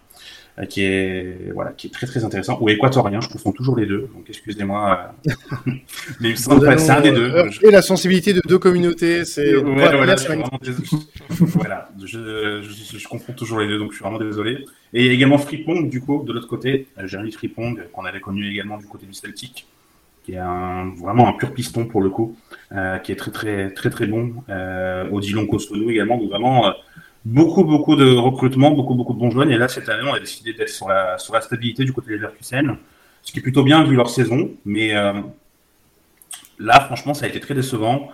Euh, 0.59 0.65
qui 0.65 0.83
est 0.83 1.53
voilà, 1.53 1.71
qui 1.71 1.87
est 1.87 1.91
très 1.91 2.07
très 2.07 2.25
intéressant, 2.25 2.59
ou 2.61 2.69
équatorien, 2.69 3.21
je 3.21 3.29
confonds 3.29 3.53
toujours 3.53 3.77
les 3.77 3.87
deux, 3.87 4.09
donc 4.15 4.25
excusez-moi. 4.29 5.13
Euh, 5.27 5.71
mais 6.21 6.35
c'est 6.35 6.51
un 6.91 7.01
des 7.01 7.13
deux. 7.13 7.33
Euh, 7.33 7.51
et 7.63 7.71
la 7.71 7.83
sensibilité 7.83 8.33
de 8.33 8.41
deux 8.47 8.59
communautés, 8.59 9.25
c'est 9.25 9.55
voilà, 9.55 9.91
voilà 11.29 11.89
je, 12.05 12.63
je, 12.63 12.99
je, 12.99 13.09
confonds 13.09 13.35
toujours 13.35 13.61
les 13.61 13.69
deux, 13.69 13.79
donc 13.79 13.93
je 13.93 13.97
suis 13.97 14.03
vraiment 14.03 14.19
désolé. 14.19 14.65
Et 14.93 15.07
également 15.07 15.39
Fripong, 15.39 15.89
du 15.89 16.01
coup, 16.01 16.25
de 16.27 16.33
l'autre 16.33 16.49
côté, 16.49 16.89
Jeremy 17.05 17.31
Fripong, 17.31 17.89
qu'on 17.93 18.05
avait 18.05 18.21
connu 18.21 18.51
également 18.51 18.79
du 18.79 18.87
côté 18.87 19.07
du 19.07 19.15
Celtic, 19.15 19.67
qui 20.25 20.33
est 20.33 20.39
un, 20.39 20.93
vraiment 20.99 21.29
un 21.29 21.35
pur 21.35 21.55
piston 21.55 21.85
pour 21.85 22.01
le 22.03 22.11
coup, 22.11 22.37
euh, 22.73 22.99
qui 22.99 23.13
est 23.13 23.17
très 23.17 23.31
très 23.31 23.71
très 23.71 23.91
très 23.91 24.07
bon. 24.07 24.35
Euh, 24.49 25.09
Odilon 25.13 25.47
Costonou 25.47 25.91
également, 25.91 26.19
donc 26.19 26.31
vraiment 26.31 26.73
beaucoup, 27.25 27.65
beaucoup 27.65 27.97
de 27.97 28.17
recrutement, 28.17 28.71
beaucoup, 28.71 28.95
beaucoup 28.95 29.15
de 29.15 29.19
bons 29.19 29.31
jeunes. 29.31 29.51
Et 29.51 29.59
là, 29.59 29.69
cette 29.69 29.89
année, 29.89 30.09
on 30.09 30.15
a 30.15 30.21
décidé 30.21 30.53
d'être 30.53 30.69
sur 30.69 30.89
la, 30.89 31.19
sur 31.19 31.35
la 31.35 31.41
stabilité 31.41 31.85
du 31.85 31.93
côté 31.93 32.09
des 32.11 32.17
Leverkusen, 32.17 32.77
ce 33.23 33.33
qui 33.33 33.39
est 33.39 33.43
plutôt 33.43 33.65
bien 33.65 33.85
vu 33.85 33.97
leur 33.97 34.11
saison. 34.11 34.51
Mais 34.65 34.97
euh, 34.97 35.13
là, 36.59 36.81
franchement, 36.81 37.15
ça 37.15 37.27
a 37.27 37.29
été 37.29 37.41
très 37.41 37.55
décevant. 37.55 38.11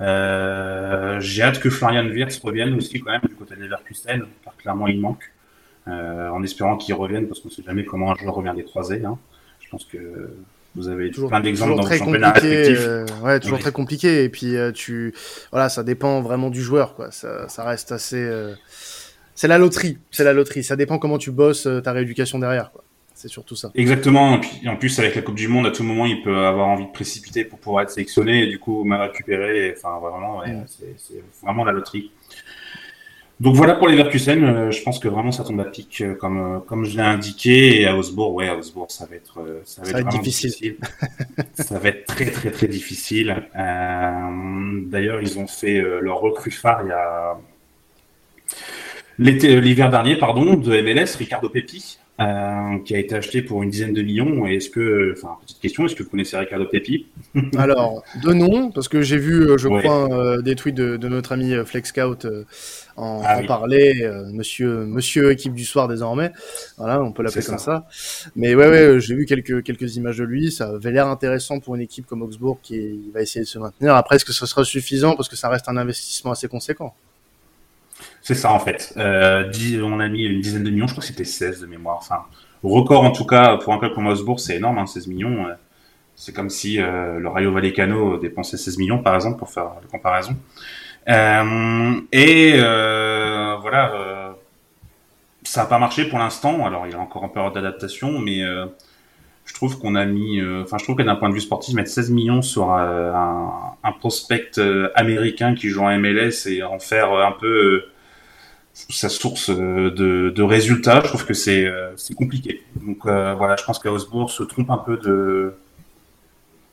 Euh, 0.00 1.20
j'ai 1.20 1.42
hâte 1.42 1.60
que 1.60 1.70
Florian 1.70 2.06
Wirtz 2.06 2.38
revienne 2.40 2.74
aussi 2.74 3.00
quand 3.00 3.12
même 3.12 3.20
du 3.28 3.34
côté 3.34 3.54
des 3.56 3.64
Leverkusen, 3.64 4.26
car 4.42 4.56
clairement, 4.56 4.88
il 4.88 5.00
manque. 5.00 5.30
Euh, 5.86 6.30
en 6.30 6.42
espérant 6.42 6.78
qu'il 6.78 6.94
revienne, 6.94 7.28
parce 7.28 7.40
qu'on 7.40 7.48
ne 7.48 7.52
sait 7.52 7.62
jamais 7.62 7.84
comment 7.84 8.10
un 8.10 8.14
joueur 8.14 8.34
revient 8.34 8.54
des 8.56 8.64
croisés. 8.64 9.04
Hein. 9.04 9.18
Je 9.60 9.68
pense 9.68 9.84
que 9.84 10.34
vous 10.74 10.88
avez 10.88 11.10
toujours, 11.10 11.30
plein 11.30 11.40
d'exemples 11.40 11.76
dans 11.76 11.88
le 11.88 11.96
championnat 11.96 12.32
respectif. 12.32 12.78
Euh, 12.80 13.06
ouais, 13.22 13.38
toujours 13.38 13.58
très 13.58 13.72
compliqué. 13.72 14.24
Et 14.24 14.28
puis 14.28 14.56
euh, 14.56 14.72
tu, 14.72 15.14
voilà, 15.52 15.68
ça 15.68 15.84
dépend 15.84 16.20
vraiment 16.20 16.50
du 16.50 16.62
joueur, 16.62 16.94
quoi. 16.94 17.10
Ça, 17.10 17.48
ça 17.48 17.64
reste 17.64 17.92
assez. 17.92 18.22
Euh, 18.22 18.54
c'est 19.34 19.48
la 19.48 19.58
loterie, 19.58 19.98
c'est 20.10 20.24
la 20.24 20.32
loterie. 20.32 20.64
Ça 20.64 20.76
dépend 20.76 20.98
comment 20.98 21.18
tu 21.18 21.30
bosses 21.30 21.68
ta 21.82 21.92
rééducation 21.92 22.38
derrière, 22.38 22.72
quoi. 22.72 22.82
C'est 23.14 23.28
surtout 23.28 23.54
ça. 23.54 23.70
Exactement. 23.76 24.36
Et 24.36 24.40
puis 24.40 24.68
en 24.68 24.76
plus 24.76 24.98
avec 24.98 25.14
la 25.14 25.22
Coupe 25.22 25.36
du 25.36 25.46
Monde, 25.46 25.66
à 25.66 25.70
tout 25.70 25.84
moment, 25.84 26.06
il 26.06 26.22
peut 26.22 26.36
avoir 26.36 26.66
envie 26.68 26.86
de 26.86 26.90
précipiter 26.90 27.44
pour 27.44 27.60
pouvoir 27.60 27.84
être 27.84 27.90
sélectionné 27.90 28.42
et 28.42 28.46
du 28.48 28.58
coup 28.58 28.82
mal 28.82 29.02
récupérer. 29.02 29.74
Enfin 29.76 30.00
vraiment, 30.00 30.40
ouais, 30.40 30.52
mm. 30.52 30.64
c'est 30.66 31.22
vraiment 31.42 31.64
la 31.64 31.72
loterie. 31.72 32.10
Donc 33.40 33.56
voilà 33.56 33.74
pour 33.74 33.88
les 33.88 33.96
Verkusen, 33.96 34.44
euh, 34.44 34.70
je 34.70 34.80
pense 34.82 35.00
que 35.00 35.08
vraiment 35.08 35.32
ça 35.32 35.42
tombe 35.42 35.58
à 35.58 35.64
pic 35.64 36.00
euh, 36.00 36.14
comme 36.14 36.38
euh, 36.38 36.58
comme 36.60 36.84
je 36.84 36.96
l'ai 36.96 37.02
indiqué 37.02 37.80
et 37.80 37.86
à 37.86 37.96
Osbourg, 37.96 38.32
ouais, 38.32 38.48
à 38.48 38.56
Osbourg 38.56 38.92
ça 38.92 39.06
va 39.06 39.16
être 39.16 39.62
ça 39.64 39.82
va, 39.82 40.00
être, 40.00 40.08
difficile. 40.08 40.76
ça 41.54 41.80
va 41.80 41.88
être 41.88 42.06
très 42.06 42.26
très 42.26 42.52
très 42.52 42.68
difficile. 42.68 43.48
D'ailleurs 43.52 45.20
ils 45.20 45.38
ont 45.40 45.48
fait 45.48 45.82
leur 46.00 46.20
recrue 46.20 46.52
phare 46.52 46.82
il 46.84 46.88
y 46.88 46.92
a 46.92 47.36
l'hiver 49.18 49.90
dernier 49.90 50.16
pardon 50.16 50.54
de 50.54 50.80
MLS 50.80 51.16
Ricardo 51.16 51.48
Pepi 51.48 51.98
euh, 52.20 52.78
qui 52.84 52.94
a 52.94 52.98
été 53.00 53.16
acheté 53.16 53.42
pour 53.42 53.64
une 53.64 53.70
dizaine 53.70 53.92
de 53.92 54.00
millions. 54.00 54.46
Et 54.46 54.54
est-ce 54.54 54.70
que, 54.70 55.14
enfin, 55.16 55.36
petite 55.42 55.58
question, 55.58 55.84
est-ce 55.84 55.96
que 55.96 56.04
vous 56.04 56.10
connaissez 56.10 56.36
Ricardo 56.36 56.64
Pepi 56.64 57.06
Alors, 57.56 58.04
de 58.22 58.32
nom, 58.32 58.70
parce 58.70 58.86
que 58.86 59.02
j'ai 59.02 59.18
vu, 59.18 59.50
euh, 59.50 59.58
je 59.58 59.66
crois, 59.66 60.08
euh, 60.12 60.40
des 60.40 60.54
tweets 60.54 60.76
de, 60.76 60.96
de, 60.96 61.08
notre 61.08 61.32
ami 61.32 61.54
Flex 61.66 61.88
Scout 61.88 62.24
en, 62.96 63.20
ah, 63.24 63.40
en 63.40 63.46
parler, 63.46 64.08
monsieur, 64.32 64.86
monsieur 64.86 65.32
équipe 65.32 65.54
du 65.54 65.64
soir 65.64 65.88
désormais. 65.88 66.30
Voilà, 66.78 67.02
on 67.02 67.10
peut 67.10 67.24
l'appeler 67.24 67.44
comme 67.44 67.58
ça. 67.58 67.88
Mais 68.36 68.54
ouais, 68.54 68.68
ouais, 68.68 69.00
j'ai 69.00 69.16
vu 69.16 69.26
quelques, 69.26 69.64
quelques 69.64 69.96
images 69.96 70.18
de 70.18 70.24
lui. 70.24 70.52
Ça 70.52 70.68
avait 70.68 70.92
l'air 70.92 71.08
intéressant 71.08 71.58
pour 71.58 71.74
une 71.74 71.82
équipe 71.82 72.06
comme 72.06 72.22
Augsbourg 72.22 72.60
qui 72.62 73.10
va 73.12 73.22
essayer 73.22 73.44
de 73.44 73.48
se 73.48 73.58
maintenir. 73.58 73.92
Après, 73.96 74.16
est-ce 74.16 74.24
que 74.24 74.32
ce 74.32 74.46
sera 74.46 74.64
suffisant? 74.64 75.16
Parce 75.16 75.28
que 75.28 75.36
ça 75.36 75.48
reste 75.48 75.68
un 75.68 75.76
investissement 75.76 76.30
assez 76.30 76.46
conséquent 76.46 76.94
c'est 78.24 78.34
ça 78.34 78.50
en 78.52 78.58
fait. 78.58 78.94
Euh, 78.96 79.52
on 79.82 80.00
a 80.00 80.08
mis 80.08 80.24
une 80.24 80.40
dizaine 80.40 80.64
de 80.64 80.70
millions, 80.70 80.86
je 80.86 80.92
crois 80.94 81.02
que 81.02 81.06
c'était 81.06 81.24
16 81.24 81.60
de 81.60 81.66
mémoire. 81.66 81.98
Enfin, 81.98 82.24
record 82.62 83.04
en 83.04 83.12
tout 83.12 83.26
cas 83.26 83.58
pour 83.58 83.74
un 83.74 83.78
club 83.78 83.92
comme 83.94 84.06
Osbourg, 84.06 84.40
c'est 84.40 84.56
énorme, 84.56 84.78
hein, 84.78 84.86
16 84.86 85.08
millions. 85.08 85.46
Euh, 85.46 85.52
c'est 86.16 86.34
comme 86.34 86.48
si 86.48 86.80
euh, 86.80 87.18
le 87.18 87.28
Rayo 87.28 87.52
Vallecano 87.52 88.16
dépensait 88.16 88.56
16 88.56 88.78
millions 88.78 89.02
par 89.02 89.14
exemple 89.14 89.38
pour 89.38 89.50
faire 89.50 89.72
la 89.82 89.88
comparaison. 89.90 90.36
Et 92.12 92.56
voilà, 93.60 94.34
ça 95.42 95.62
n'a 95.62 95.66
pas 95.66 95.78
marché 95.78 96.06
pour 96.06 96.18
l'instant. 96.18 96.64
Alors 96.64 96.86
il 96.86 96.94
a 96.94 96.98
encore 96.98 97.24
en 97.24 97.28
période 97.28 97.52
d'adaptation, 97.52 98.18
mais 98.20 98.40
je 99.44 99.52
trouve 99.52 99.78
qu'on 99.78 99.96
a 99.96 100.06
mis, 100.06 100.40
enfin 100.62 100.78
je 100.78 100.84
trouve 100.84 100.96
que 100.96 101.02
d'un 101.02 101.16
point 101.16 101.28
de 101.28 101.34
vue 101.34 101.42
sportif, 101.42 101.74
mettre 101.74 101.90
16 101.90 102.10
millions 102.10 102.40
sur 102.40 102.70
un, 102.70 103.76
un 103.82 103.92
prospect 103.92 104.52
américain 104.94 105.54
qui 105.54 105.68
joue 105.68 105.82
en 105.82 105.98
MLS 105.98 106.46
et 106.46 106.62
en 106.62 106.78
faire 106.78 107.12
un 107.12 107.32
peu 107.32 107.84
sa 108.74 109.08
source 109.08 109.50
euh, 109.50 109.90
de, 109.90 110.42
résultats, 110.42 111.00
je 111.02 111.08
trouve 111.08 111.24
que 111.24 111.34
c'est 111.34 111.64
euh, 111.64 111.94
compliqué. 112.16 112.62
Donc 112.76 113.06
euh, 113.06 113.34
voilà, 113.34 113.56
je 113.56 113.64
pense 113.64 113.78
qu'Ausbourg 113.78 114.30
se 114.30 114.42
trompe 114.42 114.70
un 114.70 114.78
peu 114.78 114.96
de 114.96 115.54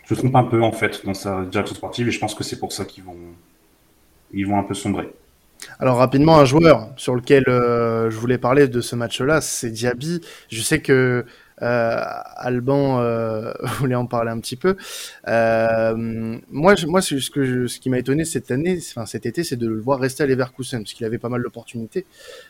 se 0.08 0.16
trompe 0.16 0.36
un 0.36 0.44
peu 0.44 0.62
en 0.62 0.72
fait 0.72 1.06
dans 1.06 1.14
sa 1.14 1.44
direction 1.46 1.76
sportive 1.76 2.08
et 2.08 2.12
je 2.12 2.20
pense 2.20 2.36
que 2.36 2.44
c'est 2.44 2.60
pour 2.60 2.74
ça 2.74 2.84
qu'ils 2.84 3.04
vont 3.04 3.16
ils 4.34 4.46
vont 4.46 4.58
un 4.58 4.64
peu 4.64 4.74
sombrer. 4.74 5.10
Alors 5.80 5.98
rapidement, 5.98 6.40
un 6.40 6.46
joueur 6.46 6.90
sur 6.98 7.16
lequel 7.16 7.44
je 7.48 8.18
voulais 8.18 8.40
parler 8.40 8.68
de 8.68 8.82
ce 8.82 8.96
match-là, 8.96 9.42
c'est 9.42 9.70
Diaby. 9.70 10.22
Je 10.50 10.62
sais 10.62 10.82
que 10.82 11.24
Alban 11.62 13.02
euh, 13.02 13.54
voulait 13.80 13.96
en 13.96 14.06
parler 14.06 14.32
un 14.32 14.40
petit 14.40 14.56
peu. 14.56 14.76
Euh, 15.28 15.96
moi, 16.50 16.76
moi, 16.88 17.02
ce, 17.02 17.30
que 17.30 17.68
ce 17.68 17.80
qui 17.80 17.90
m'a 17.90 18.00
étonné 18.00 18.26
cette 18.26 18.52
année, 18.52 18.80
enfin 18.80 19.06
cet 19.06 19.26
été, 19.26 19.44
c'est 19.44 19.56
de 19.56 19.68
le 19.68 19.80
voir 19.80 20.00
rester 20.00 20.24
à 20.24 20.26
Leverkusen 20.26 20.80
parce 20.80 20.94
qu'il 20.94 21.06
avait 21.06 21.18
pas 21.18 21.30
mal 21.30 21.42
d'opportunités. 21.44 22.06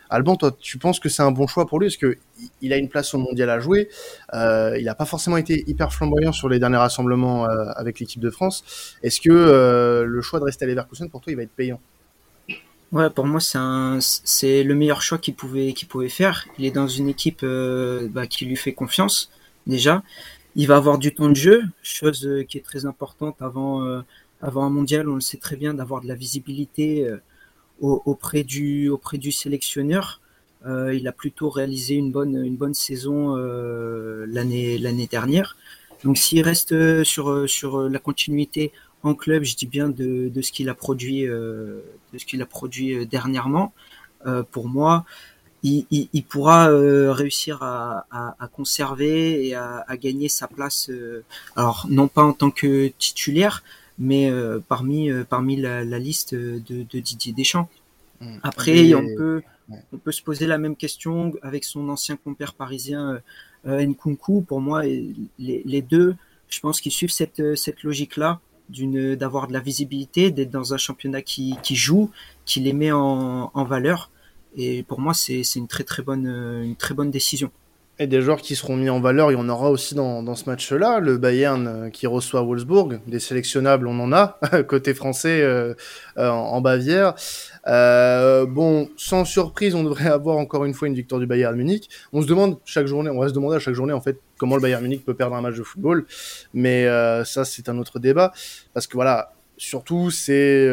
Alban, 0.09 0.35
toi, 0.35 0.55
tu 0.59 0.77
penses 0.77 0.99
que 0.99 1.09
c'est 1.09 1.23
un 1.23 1.31
bon 1.31 1.47
choix 1.47 1.65
pour 1.65 1.79
lui? 1.79 1.87
Parce 1.87 1.97
que 1.97 2.17
il 2.61 2.73
a 2.73 2.77
une 2.77 2.89
place 2.89 3.13
au 3.13 3.17
mondial 3.17 3.49
à 3.49 3.59
jouer. 3.59 3.89
Euh, 4.33 4.75
il 4.77 4.85
n'a 4.85 4.95
pas 4.95 5.05
forcément 5.05 5.37
été 5.37 5.63
hyper 5.67 5.93
flamboyant 5.93 6.31
sur 6.31 6.49
les 6.49 6.59
derniers 6.59 6.77
rassemblements 6.77 7.45
euh, 7.45 7.65
avec 7.75 7.99
l'équipe 7.99 8.21
de 8.21 8.29
France. 8.29 8.97
Est-ce 9.03 9.21
que 9.21 9.29
euh, 9.31 10.05
le 10.05 10.21
choix 10.21 10.39
de 10.39 10.45
rester 10.45 10.65
à 10.65 10.67
Leverkusen 10.67 11.09
pour 11.09 11.21
toi, 11.21 11.31
il 11.31 11.35
va 11.35 11.43
être 11.43 11.51
payant? 11.51 11.79
Ouais, 12.91 13.09
pour 13.09 13.25
moi, 13.25 13.39
c'est 13.39 13.57
c'est 14.01 14.63
le 14.63 14.75
meilleur 14.75 15.01
choix 15.01 15.17
qu'il 15.17 15.33
pouvait, 15.33 15.71
qu'il 15.71 15.87
pouvait 15.87 16.09
faire. 16.09 16.45
Il 16.57 16.65
est 16.65 16.71
dans 16.71 16.87
une 16.87 17.07
équipe 17.07 17.39
euh, 17.43 18.09
bah, 18.09 18.27
qui 18.27 18.45
lui 18.45 18.57
fait 18.57 18.73
confiance 18.73 19.31
déjà. 19.65 20.03
Il 20.55 20.67
va 20.67 20.75
avoir 20.75 20.97
du 20.97 21.13
temps 21.13 21.29
de 21.29 21.35
jeu, 21.35 21.63
chose 21.83 22.25
euh, 22.27 22.43
qui 22.43 22.57
est 22.57 22.61
très 22.61 22.85
importante 22.85 23.41
avant, 23.41 23.85
euh, 23.85 24.01
avant 24.41 24.65
un 24.65 24.69
mondial. 24.69 25.07
On 25.07 25.15
le 25.15 25.21
sait 25.21 25.37
très 25.37 25.55
bien 25.55 25.73
d'avoir 25.73 26.01
de 26.01 26.07
la 26.09 26.15
visibilité 26.15 27.09
auprès 27.79 28.43
du, 28.43 28.89
auprès 28.89 29.17
du 29.17 29.31
sélectionneur. 29.31 30.21
il 30.65 31.07
a 31.07 31.11
plutôt 31.11 31.49
réalisé 31.49 31.95
une 31.95 32.11
bonne, 32.11 32.35
une 32.45 32.57
bonne 32.57 32.73
saison 32.73 33.35
l'année, 34.27 34.77
l'année 34.77 35.07
dernière. 35.07 35.57
Donc, 36.03 36.17
s'il 36.17 36.41
reste 36.43 37.03
sur, 37.03 37.49
sur 37.49 37.89
la 37.89 37.99
continuité 37.99 38.71
en 39.03 39.15
club, 39.15 39.43
je 39.43 39.55
dis 39.55 39.65
bien 39.65 39.89
de, 39.89 40.29
de 40.29 40.41
ce 40.41 40.51
qu'il 40.51 40.69
a 40.69 40.75
produit, 40.75 41.27
euh, 41.27 41.81
de 42.13 42.17
ce 42.17 42.25
qu'il 42.25 42.41
a 42.41 42.45
produit 42.45 42.93
euh, 42.93 43.05
dernièrement. 43.05 43.73
Euh, 44.25 44.43
pour 44.43 44.67
moi, 44.67 45.05
il, 45.63 45.85
il, 45.91 46.09
il 46.13 46.23
pourra 46.23 46.69
euh, 46.69 47.11
réussir 47.11 47.63
à, 47.63 48.05
à, 48.11 48.35
à, 48.39 48.47
conserver 48.47 49.47
et 49.47 49.55
à, 49.55 49.83
à, 49.87 49.97
gagner 49.97 50.29
sa 50.29 50.47
place. 50.47 50.89
Euh, 50.89 51.23
alors 51.55 51.87
non 51.89 52.07
pas 52.07 52.23
en 52.23 52.33
tant 52.33 52.51
que 52.51 52.87
titulaire, 52.99 53.63
mais 53.97 54.31
parmi 54.67 55.11
parmi 55.29 55.57
la, 55.57 55.83
la 55.83 55.99
liste 55.99 56.33
de, 56.33 56.59
de, 56.67 56.99
Didier 56.99 57.33
Deschamps. 57.33 57.69
Mmh. 58.19 58.37
Après, 58.41 58.93
on 58.95 59.05
peut 59.15 59.41
on 59.91 59.97
peut 59.97 60.11
se 60.11 60.23
poser 60.23 60.47
la 60.47 60.57
même 60.57 60.75
question 60.75 61.33
avec 61.43 61.63
son 61.63 61.87
ancien 61.89 62.17
compère 62.17 62.53
parisien 62.53 63.21
Nkunku. 63.65 64.41
Pour 64.41 64.59
moi, 64.59 64.83
les, 64.83 65.13
les 65.37 65.81
deux, 65.83 66.15
je 66.49 66.59
pense 66.61 66.81
qu'ils 66.81 66.91
suivent 66.91 67.11
cette 67.11 67.55
cette 67.55 67.83
logique 67.83 68.17
là 68.17 68.39
d'une 68.71 69.15
d'avoir 69.15 69.47
de 69.47 69.53
la 69.53 69.59
visibilité, 69.59 70.31
d'être 70.31 70.51
dans 70.51 70.73
un 70.73 70.77
championnat 70.77 71.21
qui, 71.21 71.55
qui 71.63 71.75
joue, 71.75 72.09
qui 72.45 72.59
les 72.61 72.73
met 72.73 72.91
en, 72.91 73.51
en 73.53 73.63
valeur. 73.63 74.11
Et 74.55 74.83
pour 74.83 74.99
moi, 74.99 75.13
c'est 75.13 75.43
une 75.55 75.67
très 75.67 75.83
très 75.83 76.03
bonne 76.03 76.27
une 76.63 76.75
très 76.75 76.93
bonne 76.93 77.11
décision. 77.11 77.51
Et 78.01 78.07
des 78.07 78.19
joueurs 78.19 78.41
qui 78.41 78.55
seront 78.55 78.77
mis 78.77 78.89
en 78.89 78.99
valeur, 78.99 79.31
il 79.31 79.35
y 79.35 79.37
en 79.37 79.47
aura 79.47 79.69
aussi 79.69 79.93
dans, 79.93 80.23
dans 80.23 80.33
ce 80.33 80.49
match-là. 80.49 80.99
Le 80.99 81.19
Bayern 81.19 81.67
euh, 81.67 81.89
qui 81.91 82.07
reçoit 82.07 82.41
Wolfsburg, 82.41 82.99
des 83.05 83.19
sélectionnables, 83.19 83.85
on 83.85 83.99
en 83.99 84.11
a 84.11 84.39
côté 84.67 84.95
français 84.95 85.39
euh, 85.43 85.75
euh, 86.17 86.27
en 86.27 86.61
Bavière. 86.61 87.13
Bon, 87.63 88.89
sans 88.97 89.23
surprise, 89.23 89.75
on 89.75 89.83
devrait 89.83 90.09
avoir 90.09 90.37
encore 90.37 90.65
une 90.65 90.73
fois 90.73 90.87
une 90.87 90.95
victoire 90.95 91.21
du 91.21 91.27
Bayern 91.27 91.55
Munich. 91.55 91.91
On 92.11 92.23
se 92.23 92.27
demande 92.27 92.57
chaque 92.65 92.87
journée, 92.87 93.11
on 93.11 93.19
va 93.19 93.27
se 93.27 93.33
demander 93.33 93.57
à 93.57 93.59
chaque 93.59 93.75
journée 93.75 93.93
en 93.93 94.01
fait 94.01 94.17
comment 94.39 94.55
le 94.55 94.63
Bayern 94.63 94.81
Munich 94.81 95.05
peut 95.05 95.13
perdre 95.13 95.35
un 95.35 95.41
match 95.41 95.57
de 95.57 95.61
football, 95.61 96.07
mais 96.55 96.87
ça 97.23 97.45
c'est 97.45 97.69
un 97.69 97.77
autre 97.77 97.99
débat 97.99 98.31
parce 98.73 98.87
que 98.87 98.93
voilà, 98.97 99.33
surtout 99.57 100.09
c'est 100.09 100.67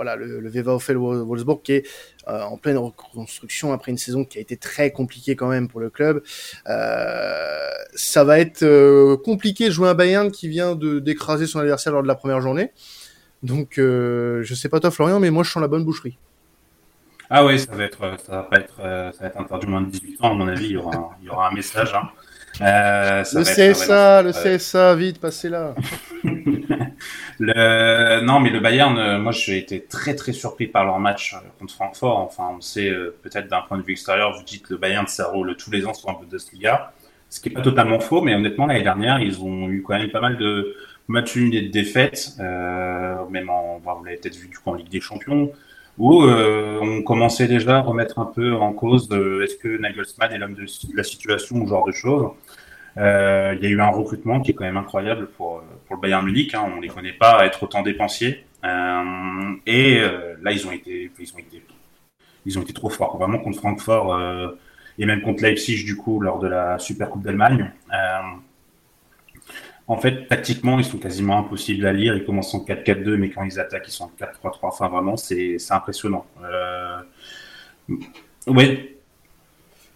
voilà 0.00 0.16
le, 0.16 0.40
le 0.40 0.48
VfL 0.48 0.96
Wolfsburg 0.96 1.60
qui 1.62 1.72
est 1.72 1.86
euh, 2.26 2.40
en 2.40 2.56
pleine 2.56 2.78
reconstruction 2.78 3.74
après 3.74 3.92
une 3.92 3.98
saison 3.98 4.24
qui 4.24 4.38
a 4.38 4.40
été 4.40 4.56
très 4.56 4.92
compliquée 4.92 5.36
quand 5.36 5.48
même 5.48 5.68
pour 5.68 5.78
le 5.78 5.90
club. 5.90 6.22
Euh, 6.70 7.68
ça 7.94 8.24
va 8.24 8.38
être 8.38 8.62
euh, 8.62 9.18
compliqué 9.18 9.66
de 9.66 9.72
jouer 9.72 9.90
un 9.90 9.94
Bayern 9.94 10.30
qui 10.30 10.48
vient 10.48 10.74
d'écraser 10.74 11.46
son 11.46 11.58
adversaire 11.58 11.92
lors 11.92 12.02
de 12.02 12.08
la 12.08 12.14
première 12.14 12.40
journée. 12.40 12.72
Donc, 13.42 13.74
je 13.76 14.54
sais 14.54 14.70
pas 14.70 14.80
toi, 14.80 14.90
Florian, 14.90 15.20
mais 15.20 15.30
moi, 15.30 15.42
je 15.44 15.50
sens 15.50 15.60
la 15.60 15.68
bonne 15.68 15.84
boucherie. 15.84 16.16
Ah 17.28 17.44
oui, 17.44 17.58
ça 17.58 17.74
va 17.74 17.84
être, 17.84 17.98
ça 18.24 18.32
va 18.32 18.42
pas 18.44 18.58
être, 18.58 18.76
ça 18.76 19.12
va 19.20 19.26
être 19.28 19.66
moins 19.66 19.82
de 19.82 19.90
18 19.90 20.24
ans, 20.24 20.32
à 20.32 20.34
mon 20.34 20.48
avis. 20.48 20.64
Il 20.64 20.72
y 20.72 20.76
aura, 20.78 20.96
un, 20.96 21.08
il 21.20 21.26
y 21.26 21.30
aura 21.30 21.48
un 21.48 21.52
message. 21.52 21.92
Hein. 21.94 22.08
Euh, 22.60 23.24
ça 23.24 23.38
le 23.38 23.44
CSA, 23.44 24.22
le 24.22 24.32
CSA, 24.32 24.94
vite, 24.94 25.20
passez 25.20 25.48
là. 25.48 25.74
le, 27.38 28.20
non, 28.22 28.40
mais 28.40 28.50
le 28.50 28.60
Bayern, 28.60 28.98
euh, 28.98 29.18
moi, 29.18 29.32
j'ai 29.32 29.58
été 29.58 29.82
très 29.82 30.14
très 30.14 30.32
surpris 30.32 30.66
par 30.66 30.84
leur 30.84 30.98
match 30.98 31.34
euh, 31.34 31.38
contre 31.58 31.74
Francfort. 31.74 32.18
Enfin, 32.18 32.54
on 32.56 32.60
sait 32.60 32.90
peut-être 33.22 33.48
d'un 33.48 33.62
point 33.62 33.78
de 33.78 33.82
vue 33.82 33.92
extérieur, 33.92 34.36
vous 34.36 34.44
dites 34.44 34.68
le 34.68 34.76
Bayern, 34.76 35.06
ça 35.06 35.28
roule 35.28 35.56
tous 35.56 35.70
les 35.70 35.86
ans 35.86 35.94
sur 35.94 36.10
un 36.10 36.14
Bundesliga, 36.14 36.92
ce 37.30 37.40
qui 37.40 37.48
est 37.48 37.52
pas 37.52 37.62
totalement 37.62 38.00
faux, 38.00 38.20
mais 38.20 38.34
honnêtement 38.34 38.66
l'année 38.66 38.82
dernière, 38.82 39.20
ils 39.20 39.40
ont 39.40 39.68
eu 39.68 39.82
quand 39.82 39.96
même 39.96 40.10
pas 40.10 40.20
mal 40.20 40.36
de 40.36 40.74
matchs 41.10 41.36
nuls 41.36 41.54
et 41.54 41.62
de 41.62 41.68
défaites, 41.68 42.32
euh, 42.40 43.26
même 43.28 43.50
en, 43.50 43.78
vous 43.78 44.04
l'avez 44.04 44.16
peut-être 44.16 44.36
vu 44.36 44.48
du 44.48 44.58
coup 44.58 44.70
en 44.70 44.74
Ligue 44.74 44.88
des 44.88 45.00
Champions, 45.00 45.52
où 46.00 46.22
euh, 46.22 46.78
on 46.80 47.02
commençait 47.02 47.46
déjà 47.46 47.76
à 47.76 47.80
remettre 47.82 48.18
un 48.18 48.24
peu 48.24 48.54
en 48.54 48.72
cause 48.72 49.06
est-ce 49.44 49.56
que 49.56 49.78
Nagelsmann 49.78 50.32
est 50.32 50.38
l'homme 50.38 50.54
de 50.54 50.64
la 50.96 51.02
situation 51.04 51.56
ou 51.56 51.68
genre 51.68 51.86
de 51.86 51.92
choses. 51.92 52.30
Euh, 52.96 53.54
il 53.58 53.62
y 53.62 53.66
a 53.66 53.68
eu 53.68 53.80
un 53.80 53.90
recrutement 53.90 54.40
qui 54.40 54.50
est 54.50 54.54
quand 54.54 54.64
même 54.64 54.78
incroyable 54.78 55.28
pour 55.36 55.62
pour 55.86 55.96
le 55.96 56.00
Bayern 56.00 56.24
Munich. 56.24 56.54
Hein, 56.54 56.72
on 56.74 56.80
les 56.80 56.88
connaît 56.88 57.12
pas 57.12 57.44
être 57.44 57.62
autant 57.62 57.82
dépensiers. 57.82 58.46
Euh, 58.64 59.56
et 59.66 60.00
là, 60.42 60.52
ils 60.52 60.66
ont 60.66 60.72
été, 60.72 61.10
ils 61.18 61.34
ont 61.34 61.38
été, 61.38 61.62
ils 62.46 62.58
ont 62.58 62.62
été 62.62 62.72
trop 62.72 62.88
forts. 62.88 63.18
Vraiment 63.18 63.38
contre 63.38 63.58
Francfort 63.58 64.18
et 64.98 65.04
même 65.04 65.20
contre 65.20 65.42
Leipzig 65.42 65.84
du 65.84 65.96
coup 65.96 66.18
lors 66.20 66.38
de 66.38 66.48
la 66.48 66.78
Super 66.78 67.10
Coupe 67.10 67.22
d'Allemagne. 67.22 67.70
En 69.90 69.96
fait, 69.96 70.28
tactiquement, 70.28 70.78
ils 70.78 70.84
sont 70.84 70.98
quasiment 70.98 71.36
impossibles 71.36 71.84
à 71.84 71.92
lire. 71.92 72.14
Ils 72.14 72.24
commencent 72.24 72.54
en 72.54 72.64
4-4-2, 72.64 73.16
mais 73.16 73.28
quand 73.28 73.42
ils 73.42 73.58
attaquent, 73.58 73.88
ils 73.88 73.90
sont 73.90 74.04
en 74.04 74.12
4-3-3. 74.20 74.58
Enfin, 74.62 74.88
vraiment, 74.88 75.16
c'est 75.16 75.56
impressionnant. 75.70 76.26
Euh... 76.44 77.00
Oui. 78.46 78.90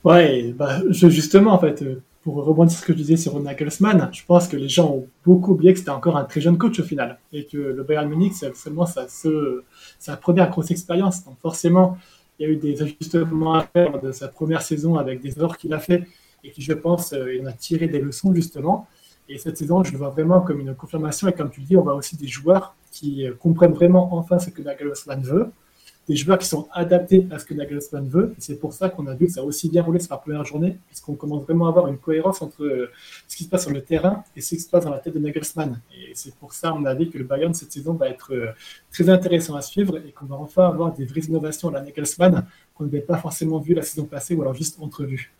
Ouais, 0.02 0.52
bah, 0.52 0.80
justement, 0.90 1.52
en 1.52 1.60
fait, 1.60 1.84
pour 2.24 2.44
rebondir 2.44 2.72
sur 2.72 2.80
ce 2.80 2.86
que 2.86 2.92
je 2.92 2.98
disais 2.98 3.16
sur 3.16 3.38
Nagelsmann, 3.38 4.10
je 4.12 4.24
pense 4.26 4.48
que 4.48 4.56
les 4.56 4.68
gens 4.68 4.90
ont 4.90 5.06
beaucoup 5.24 5.52
oublié 5.52 5.72
que 5.72 5.78
c'était 5.78 5.90
encore 5.90 6.16
un 6.16 6.24
très 6.24 6.40
jeune 6.40 6.58
coach 6.58 6.80
au 6.80 6.82
final. 6.82 7.20
Et 7.32 7.46
que 7.46 7.56
le 7.56 7.84
Bayern 7.84 8.08
Munich, 8.08 8.32
c'est 8.34 8.52
seulement 8.56 8.86
sa, 8.86 9.06
sa 9.06 10.16
première 10.16 10.50
grosse 10.50 10.72
expérience. 10.72 11.24
Donc, 11.24 11.36
forcément, 11.40 11.98
il 12.40 12.48
y 12.48 12.50
a 12.50 12.52
eu 12.52 12.56
des 12.56 12.82
ajustements 12.82 13.54
à 13.54 13.62
faire 13.62 14.00
de 14.00 14.10
sa 14.10 14.26
première 14.26 14.62
saison 14.62 14.96
avec 14.96 15.20
des 15.20 15.38
erreurs 15.38 15.56
qu'il 15.56 15.72
a 15.72 15.78
fait 15.78 16.02
et 16.42 16.50
qui, 16.50 16.62
je 16.62 16.72
pense, 16.72 17.12
euh, 17.12 17.32
il 17.32 17.42
en 17.42 17.46
a 17.46 17.52
tiré 17.52 17.86
des 17.86 18.00
leçons, 18.00 18.34
justement. 18.34 18.88
Et 19.28 19.38
cette 19.38 19.56
saison, 19.56 19.82
je 19.82 19.92
le 19.92 19.98
vois 19.98 20.10
vraiment 20.10 20.40
comme 20.40 20.60
une 20.60 20.74
confirmation. 20.74 21.28
Et 21.28 21.32
comme 21.32 21.50
tu 21.50 21.60
dis, 21.62 21.76
on 21.76 21.82
voit 21.82 21.94
aussi 21.94 22.16
des 22.16 22.26
joueurs 22.26 22.74
qui 22.90 23.26
euh, 23.26 23.34
comprennent 23.34 23.72
vraiment 23.72 24.14
enfin 24.14 24.38
ce 24.38 24.50
que 24.50 24.62
Nagelsmann 24.62 25.22
veut. 25.22 25.50
Des 26.06 26.16
joueurs 26.16 26.36
qui 26.36 26.46
sont 26.46 26.68
adaptés 26.72 27.26
à 27.30 27.38
ce 27.38 27.46
que 27.46 27.54
Nagelsmann 27.54 28.06
veut. 28.06 28.34
C'est 28.38 28.60
pour 28.60 28.74
ça 28.74 28.90
qu'on 28.90 29.06
a 29.06 29.14
vu 29.14 29.24
que 29.26 29.32
ça 29.32 29.40
a 29.40 29.44
aussi 29.44 29.70
bien 29.70 29.82
roulé 29.82 29.98
sur 29.98 30.12
la 30.12 30.18
première 30.18 30.44
journée, 30.44 30.76
puisqu'on 30.88 31.14
commence 31.14 31.44
vraiment 31.44 31.64
à 31.64 31.70
avoir 31.70 31.86
une 31.88 31.96
cohérence 31.96 32.42
entre 32.42 32.62
euh, 32.62 32.90
ce 33.26 33.36
qui 33.36 33.44
se 33.44 33.48
passe 33.48 33.62
sur 33.62 33.70
le 33.70 33.80
terrain 33.80 34.22
et 34.36 34.42
ce 34.42 34.50
qui 34.50 34.60
se 34.60 34.68
passe 34.68 34.84
dans 34.84 34.90
la 34.90 34.98
tête 34.98 35.14
de 35.14 35.18
Nagelsmann. 35.18 35.80
Et 35.96 36.12
c'est 36.14 36.34
pour 36.34 36.52
ça, 36.52 36.74
on 36.74 36.84
a 36.84 36.94
vu 36.94 37.08
que 37.08 37.16
le 37.16 37.24
Bayern 37.24 37.54
cette 37.54 37.72
saison 37.72 37.94
va 37.94 38.10
être 38.10 38.34
euh, 38.34 38.52
très 38.92 39.08
intéressant 39.08 39.54
à 39.54 39.62
suivre 39.62 39.96
et 39.96 40.12
qu'on 40.12 40.26
va 40.26 40.36
enfin 40.36 40.68
avoir 40.68 40.92
des 40.92 41.06
vraies 41.06 41.22
innovations 41.22 41.70
à 41.70 41.72
la 41.72 41.80
Nagelsmann 41.80 42.44
qu'on 42.74 42.84
n'avait 42.84 43.00
pas 43.00 43.16
forcément 43.16 43.58
vu 43.58 43.72
la 43.72 43.82
saison 43.82 44.04
passée 44.04 44.34
ou 44.34 44.42
alors 44.42 44.54
juste 44.54 44.78
entrevues. 44.82 45.32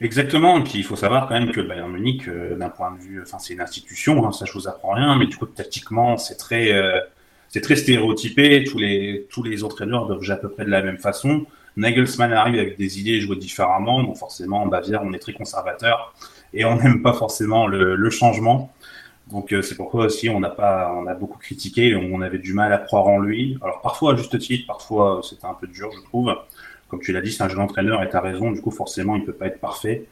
Exactement. 0.00 0.58
Et 0.58 0.64
puis 0.64 0.78
il 0.78 0.84
faut 0.84 0.96
savoir 0.96 1.28
quand 1.28 1.34
même 1.38 1.52
que 1.52 1.60
Bayern 1.60 1.90
Munich, 1.92 2.26
euh, 2.28 2.56
d'un 2.56 2.70
point 2.70 2.90
de 2.92 2.98
vue, 2.98 3.20
enfin 3.22 3.38
c'est 3.38 3.52
une 3.52 3.60
institution, 3.60 4.26
hein, 4.26 4.32
ça 4.32 4.46
je 4.46 4.52
vous 4.52 4.66
apprends 4.66 4.92
rien, 4.92 5.16
mais 5.18 5.26
du 5.26 5.36
coup 5.36 5.46
tactiquement 5.46 6.16
c'est 6.16 6.36
très, 6.36 6.72
euh, 6.72 7.00
c'est 7.48 7.60
très 7.60 7.76
stéréotypé. 7.76 8.64
Tous 8.64 8.78
les 8.78 9.26
tous 9.30 9.42
les 9.42 9.62
entraîneurs 9.62 10.06
doivent 10.06 10.22
jouer 10.22 10.34
à 10.34 10.38
peu 10.38 10.48
près 10.50 10.64
de 10.64 10.70
la 10.70 10.82
même 10.82 10.98
façon. 10.98 11.44
Nagelsmann 11.76 12.32
arrive 12.32 12.58
avec 12.58 12.78
des 12.78 12.98
idées 12.98 13.12
et 13.12 13.20
joue 13.20 13.34
différemment, 13.34 14.02
donc 14.02 14.16
forcément 14.16 14.62
en 14.62 14.66
Bavière 14.66 15.02
on 15.04 15.12
est 15.12 15.18
très 15.18 15.32
conservateur 15.34 16.14
et 16.54 16.64
on 16.64 16.76
n'aime 16.76 17.02
pas 17.02 17.12
forcément 17.12 17.66
le, 17.66 17.94
le 17.94 18.10
changement. 18.10 18.72
Donc 19.30 19.52
euh, 19.52 19.62
c'est 19.62 19.76
pourquoi 19.76 20.06
aussi 20.06 20.28
on 20.30 20.40
n'a 20.40 20.50
pas, 20.50 20.92
on 20.96 21.06
a 21.06 21.14
beaucoup 21.14 21.38
critiqué, 21.38 21.94
on 21.94 22.20
avait 22.22 22.38
du 22.38 22.54
mal 22.54 22.72
à 22.72 22.78
croire 22.78 23.06
en 23.06 23.18
lui. 23.18 23.58
Alors 23.62 23.80
parfois 23.82 24.14
à 24.14 24.16
juste 24.16 24.36
titre, 24.38 24.66
parfois 24.66 25.20
c'était 25.28 25.44
un 25.46 25.54
peu 25.54 25.66
dur 25.66 25.90
je 25.94 26.02
trouve 26.04 26.34
comme 26.90 27.00
tu 27.00 27.12
l'as 27.12 27.20
dit, 27.20 27.32
c'est 27.32 27.42
un 27.42 27.48
jeune 27.48 27.60
entraîneur 27.60 28.02
et 28.02 28.08
tu 28.08 28.16
as 28.16 28.20
raison, 28.20 28.50
du 28.50 28.60
coup, 28.60 28.70
forcément, 28.70 29.16
il 29.16 29.24
peut 29.24 29.32
pas 29.32 29.46
être 29.46 29.60
parfait. 29.60 30.06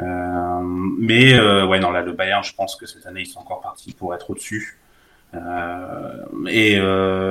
Euh, 0.00 0.60
mais 0.62 1.34
euh, 1.34 1.66
ouais, 1.66 1.80
non, 1.80 1.90
là, 1.90 2.02
le 2.02 2.12
Bayern, 2.12 2.42
je 2.44 2.54
pense 2.54 2.76
que 2.76 2.86
cette 2.86 3.06
année, 3.06 3.22
ils 3.22 3.26
sont 3.26 3.40
encore 3.40 3.60
partis 3.60 3.92
pour 3.92 4.14
être 4.14 4.30
au-dessus. 4.30 4.78
Euh, 5.34 6.24
et 6.48 6.80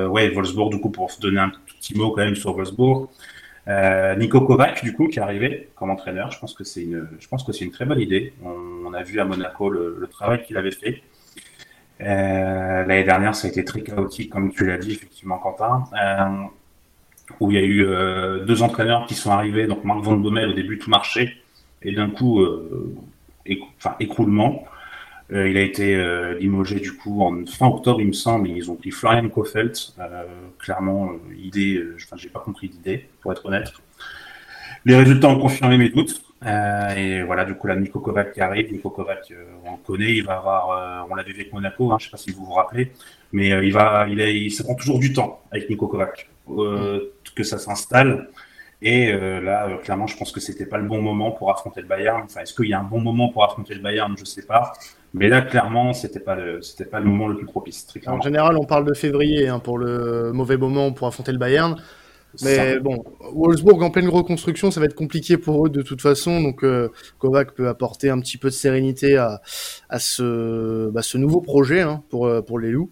ouais, 0.07 0.29
Wolfsburg, 0.29 0.71
du 0.71 0.79
coup, 0.79 0.89
pour 0.89 1.11
donner 1.21 1.39
un 1.39 1.51
petit 1.77 1.97
mot 1.97 2.11
quand 2.11 2.23
même 2.23 2.35
sur 2.35 2.53
Wolfsburg, 2.53 3.09
Nico 4.17 4.41
Kovac, 4.41 4.83
du 4.83 4.93
coup, 4.93 5.07
qui 5.07 5.19
est 5.19 5.21
arrivé 5.21 5.69
comme 5.75 5.91
entraîneur, 5.91 6.31
je 6.31 6.39
pense 6.39 6.55
que 6.55 6.63
c'est 6.63 6.83
une, 6.83 7.07
je 7.19 7.27
pense 7.27 7.43
que 7.43 7.51
c'est 7.51 7.65
une 7.65 7.71
très 7.71 7.85
bonne 7.85 7.99
idée. 7.99 8.33
On, 8.43 8.93
a 8.93 9.03
vu 9.03 9.19
à 9.19 9.25
Monaco 9.25 9.69
le 9.69 10.07
travail 10.11 10.43
qu'il 10.43 10.57
avait 10.57 10.71
fait. 10.71 11.03
L'année 11.99 13.03
dernière, 13.03 13.35
ça 13.35 13.47
a 13.47 13.51
été 13.51 13.63
très 13.63 13.81
chaotique, 13.81 14.31
comme 14.31 14.51
tu 14.51 14.65
l'as 14.65 14.77
dit, 14.77 14.91
effectivement, 14.91 15.37
Quentin, 15.37 15.83
où 17.39 17.51
il 17.51 17.55
y 17.55 17.59
a 17.59 17.65
eu 17.65 17.85
deux 18.45 18.61
entraîneurs 18.63 19.05
qui 19.05 19.13
sont 19.13 19.31
arrivés. 19.31 19.67
Donc, 19.67 19.83
Marc 19.83 20.01
Van 20.01 20.17
Bommel, 20.17 20.49
au 20.49 20.53
début, 20.53 20.77
tout 20.77 20.89
marchait, 20.89 21.33
et 21.81 21.93
d'un 21.93 22.09
coup, 22.09 22.45
enfin, 23.77 23.95
écroulement. 23.99 24.65
Euh, 25.31 25.47
il 25.47 25.57
a 25.57 25.61
été 25.61 25.95
euh, 25.95 26.39
limogé 26.39 26.79
du 26.79 26.93
coup 26.93 27.21
en 27.21 27.45
fin 27.45 27.67
octobre, 27.67 28.01
il 28.01 28.07
me 28.07 28.13
semble. 28.13 28.49
Et 28.49 28.51
ils 28.51 28.71
ont 28.71 28.75
pris 28.75 28.91
Florian 28.91 29.27
Kofeld. 29.29 29.75
Euh, 29.99 30.23
clairement, 30.57 31.11
idée. 31.37 31.81
Enfin, 31.95 32.17
j'ai 32.17 32.29
pas 32.29 32.39
compris 32.39 32.67
l'idée, 32.67 33.09
pour 33.21 33.31
être 33.31 33.45
honnête. 33.45 33.71
Les 34.85 34.95
résultats 34.95 35.27
ont 35.29 35.39
confirmé 35.39 35.77
mes 35.77 35.89
doutes. 35.89 36.21
et 36.45 37.21
voilà, 37.23 37.45
du 37.45 37.53
coup, 37.53 37.67
là, 37.67 37.75
Nico 37.75 37.99
Kovac 37.99 38.33
qui 38.33 38.41
arrive. 38.41 38.71
Nico 38.71 38.89
Kovac, 38.89 39.31
on 39.65 39.71
le 39.73 39.77
connaît. 39.85 40.15
Il 40.15 40.23
va 40.23 40.37
avoir. 40.37 41.07
on 41.09 41.15
l'avait 41.15 41.31
vu 41.31 41.41
avec 41.41 41.53
Monaco. 41.53 41.91
Hein, 41.91 41.97
je 41.99 42.05
sais 42.05 42.11
pas 42.11 42.17
si 42.17 42.31
vous 42.31 42.45
vous 42.45 42.53
rappelez, 42.53 42.91
mais 43.31 43.49
il 43.49 43.73
va. 43.73 44.07
Il, 44.09 44.19
est, 44.19 44.35
il, 44.35 44.51
ça 44.51 44.63
prend 44.63 44.75
toujours 44.75 44.99
du 44.99 45.13
temps 45.13 45.41
avec 45.51 45.69
Nico 45.69 45.87
Kovac 45.87 46.29
que 47.35 47.43
ça 47.43 47.57
s'installe. 47.57 48.29
Et 48.81 49.11
là, 49.11 49.77
clairement, 49.83 50.07
je 50.07 50.17
pense 50.17 50.31
que 50.31 50.39
c'était 50.39 50.65
pas 50.65 50.77
le 50.77 50.87
bon 50.87 51.01
moment 51.01 51.31
pour 51.31 51.51
affronter 51.51 51.81
le 51.81 51.87
Bayern. 51.87 52.23
Enfin, 52.23 52.41
est-ce 52.41 52.53
qu'il 52.53 52.67
y 52.67 52.73
a 52.73 52.79
un 52.79 52.83
bon 52.83 53.01
moment 53.01 53.29
pour 53.29 53.43
affronter 53.43 53.73
le 53.73 53.81
Bayern? 53.81 54.15
Je 54.17 54.25
sais 54.25 54.45
pas. 54.45 54.73
Mais 55.13 55.27
là, 55.27 55.41
clairement, 55.41 55.91
c'était 55.93 56.19
pas 56.19 56.35
le, 56.35 56.61
c'était 56.61 56.85
pas 56.85 56.99
le 56.99 57.05
moment 57.05 57.27
le 57.27 57.35
plus 57.35 57.47
propice. 57.47 57.85
Très 57.87 58.07
en 58.07 58.21
général, 58.21 58.55
on 58.57 58.65
parle 58.65 58.85
de 58.85 58.93
février 58.93 59.47
hein, 59.47 59.59
pour 59.59 59.77
le 59.79 60.31
mauvais 60.33 60.55
moment 60.55 60.91
pour 60.91 61.07
affronter 61.07 61.31
le 61.31 61.39
Bayern. 61.39 61.75
Mais 62.43 62.79
bon, 62.79 63.03
Wolfsburg 63.33 63.81
en 63.81 63.89
pleine 63.89 64.07
reconstruction, 64.07 64.71
ça 64.71 64.79
va 64.79 64.85
être 64.85 64.95
compliqué 64.95 65.37
pour 65.37 65.65
eux 65.65 65.69
de 65.69 65.81
toute 65.81 66.01
façon. 66.01 66.41
Donc 66.41 66.63
euh, 66.63 66.89
Kovac 67.17 67.53
peut 67.53 67.67
apporter 67.67 68.09
un 68.09 68.19
petit 68.19 68.37
peu 68.37 68.49
de 68.49 68.53
sérénité 68.53 69.17
à, 69.17 69.41
à 69.89 69.99
ce, 69.99 70.89
bah, 70.89 71.01
ce 71.01 71.17
nouveau 71.17 71.41
projet 71.41 71.81
hein, 71.81 72.03
pour, 72.09 72.27
euh, 72.27 72.41
pour 72.41 72.59
les 72.59 72.71
loups. 72.71 72.89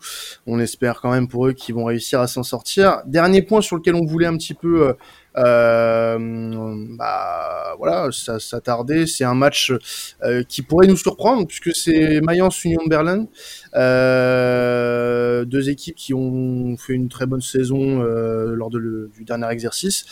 On 0.47 0.59
espère 0.59 1.01
quand 1.01 1.11
même 1.11 1.27
pour 1.27 1.47
eux 1.47 1.53
qu'ils 1.53 1.75
vont 1.75 1.85
réussir 1.85 2.19
à 2.19 2.27
s'en 2.27 2.43
sortir. 2.43 3.01
Dernier 3.05 3.41
point 3.41 3.61
sur 3.61 3.75
lequel 3.75 3.95
on 3.95 4.05
voulait 4.05 4.27
un 4.27 4.37
petit 4.37 4.55
peu 4.55 4.87
euh, 4.87 4.87
euh, 4.87 4.93
bah 5.35 6.17
voilà, 7.77 8.09
ça, 8.11 8.39
ça 8.39 8.61
tardait. 8.61 9.05
C'est 9.05 9.23
un 9.23 9.35
match 9.35 9.71
euh, 10.23 10.43
qui 10.47 10.61
pourrait 10.61 10.87
nous 10.87 10.97
surprendre 10.97 11.45
puisque 11.47 11.75
c'est 11.75 12.21
Mayence 12.21 12.63
Union 12.63 12.81
Berlin, 12.87 13.27
euh, 13.75 15.45
deux 15.45 15.69
équipes 15.69 15.95
qui 15.95 16.13
ont 16.13 16.75
fait 16.77 16.93
une 16.93 17.09
très 17.09 17.25
bonne 17.25 17.41
saison 17.41 18.01
euh, 18.01 18.55
lors 18.55 18.69
de 18.69 18.77
le, 18.77 19.11
du 19.15 19.23
dernier 19.23 19.49
exercice, 19.49 20.05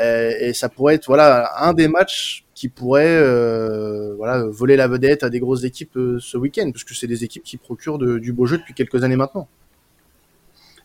euh, 0.00 0.32
et 0.40 0.52
ça 0.52 0.68
pourrait 0.68 0.96
être 0.96 1.06
voilà 1.06 1.50
un 1.58 1.72
des 1.72 1.88
matchs 1.88 2.44
qui 2.54 2.68
pourrait 2.68 3.18
voilà 4.16 4.44
voler 4.44 4.76
la 4.76 4.86
vedette 4.86 5.22
à 5.22 5.30
des 5.30 5.40
grosses 5.40 5.64
équipes 5.64 5.98
ce 6.18 6.36
week-end, 6.36 6.70
parce 6.72 6.84
que 6.84 6.94
c'est 6.94 7.06
des 7.06 7.24
équipes 7.24 7.42
qui 7.42 7.56
procurent 7.56 7.98
du 7.98 8.32
beau 8.32 8.46
jeu 8.46 8.58
depuis 8.58 8.74
quelques 8.74 9.02
années 9.02 9.16
maintenant. 9.16 9.48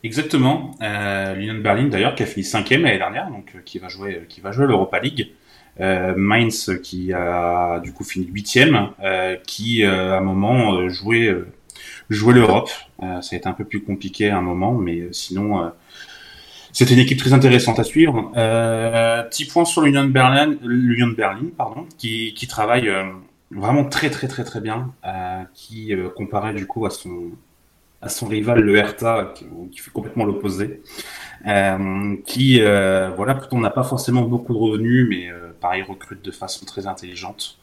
Exactement. 0.05 0.71
Euh, 0.83 1.33
L'Union 1.33 1.55
Berlin 1.55 1.87
d'ailleurs 1.87 2.13
qui 2.13 2.21
a 2.21 2.27
fini 2.27 2.45
cinquième 2.45 2.83
l'année 2.83 2.99
dernière, 2.99 3.31
donc 3.31 3.53
euh, 3.55 3.59
qui 3.65 3.79
va 3.79 3.87
jouer 3.87 4.25
qui 4.29 4.39
va 4.39 4.51
jouer 4.51 4.67
l'Europa 4.67 4.99
League. 4.99 5.31
Euh, 5.79 6.13
Mainz 6.15 6.71
qui 6.83 7.11
a 7.11 7.79
du 7.79 7.91
coup 7.91 8.03
fini 8.03 8.27
huitième, 8.27 8.89
euh, 9.03 9.35
qui 9.47 9.83
euh, 9.83 10.13
à 10.13 10.17
un 10.17 10.21
moment 10.21 10.87
jouait 10.89 11.35
jouait 12.11 12.35
l'Europe. 12.35 12.69
ça 12.99 13.19
a 13.31 13.35
été 13.35 13.47
un 13.47 13.53
peu 13.53 13.65
plus 13.65 13.81
compliqué 13.83 14.29
à 14.29 14.37
un 14.37 14.41
moment, 14.41 14.73
mais 14.73 15.07
sinon 15.11 15.71
c'était 16.71 16.93
une 16.93 16.99
équipe 16.99 17.17
très 17.17 17.33
intéressante 17.33 17.79
à 17.79 17.83
suivre. 17.83 18.31
petit 18.33 19.45
point 19.45 19.65
sur 19.65 19.81
l'Union 19.81 20.03
de 20.03 20.11
Berlin, 20.11 20.55
l'Union 20.63 21.07
de 21.07 21.15
Berlin, 21.15 21.47
pardon, 21.57 21.87
qui, 21.97 22.35
qui 22.35 22.45
travaille 22.45 22.91
vraiment 23.49 23.85
très 23.85 24.11
très 24.11 24.27
très 24.27 24.43
très 24.43 24.61
bien, 24.61 24.93
qui 25.55 25.93
comparé 26.15 26.53
du 26.53 26.67
coup 26.67 26.85
à 26.85 26.91
son 26.91 27.31
à 28.05 28.09
son 28.09 28.27
rival 28.27 28.59
le 28.59 28.75
Hertha 28.77 29.33
qui, 29.71 29.79
fait 29.79 29.91
complètement 29.91 30.25
l'opposé. 30.25 30.81
Euh, 31.47 32.15
qui 32.25 32.61
euh, 32.61 33.09
voilà 33.15 33.39
on 33.51 33.59
n'a 33.59 33.69
pas 33.69 33.83
forcément 33.83 34.23
beaucoup 34.23 34.53
de 34.53 34.57
revenus 34.57 35.05
mais 35.07 35.29
euh, 35.29 35.51
pareil 35.59 35.83
recrute 35.83 36.23
de 36.23 36.31
façon 36.31 36.65
très 36.65 36.87
intelligente. 36.87 37.57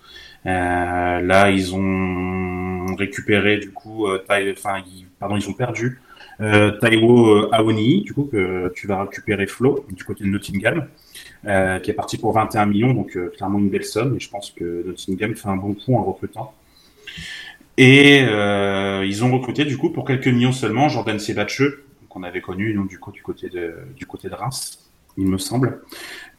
Euh, 0.47 1.21
là 1.21 1.51
ils 1.51 1.75
ont 1.75 2.95
récupéré 2.97 3.59
du 3.59 3.71
coup 3.71 4.09
enfin 4.09 4.83
pardon 5.21 5.37
ils 5.37 5.49
ont 5.49 5.53
perdu 5.53 6.01
Taiwo 6.81 7.53
Aoni 7.53 8.03
du 8.03 8.13
coup 8.13 8.25
que 8.25 8.73
tu 8.75 8.89
vas 8.89 9.03
récupérer 9.03 9.47
Flo 9.47 9.87
du 9.91 10.03
côté 10.03 10.25
de 10.25 10.29
Nottingham 10.29 10.89
qui 11.45 11.91
est 11.91 11.95
parti 11.95 12.19
pour 12.19 12.33
21 12.33 12.67
millions 12.67 12.95
donc 12.95 13.17
clairement 13.37 13.61
une 13.61 13.71
belle 13.71 13.85
somme 13.85 14.17
et 14.17 14.21
je 14.21 14.29
pense 14.29 14.51
que 14.51 14.85
Nottingham 14.87 15.37
fait 15.37 15.49
un 15.49 15.57
bon 15.57 15.75
coup 15.75 15.95
en 15.95 16.03
recrutant 16.03 16.53
et 17.77 18.25
euh, 18.29 19.05
ils 19.07 19.25
ont 19.25 19.33
recruté 19.33 19.65
du 19.65 19.79
coup 19.79 19.91
pour 19.91 20.05
quelques 20.05 20.29
millions 20.29 20.53
seulement 20.53 20.89
Jordan 20.89 21.19
Sebache, 21.19 21.63
qu'on 22.09 22.23
avait 22.23 22.41
connu 22.41 22.75
donc, 22.75 22.89
du, 22.89 22.99
coup, 22.99 23.13
du, 23.13 23.23
côté 23.23 23.49
de, 23.49 23.75
du 23.97 24.07
côté 24.07 24.29
de 24.29 24.35
Reims, 24.35 24.91
il 25.17 25.27
me 25.27 25.39
semble, 25.39 25.83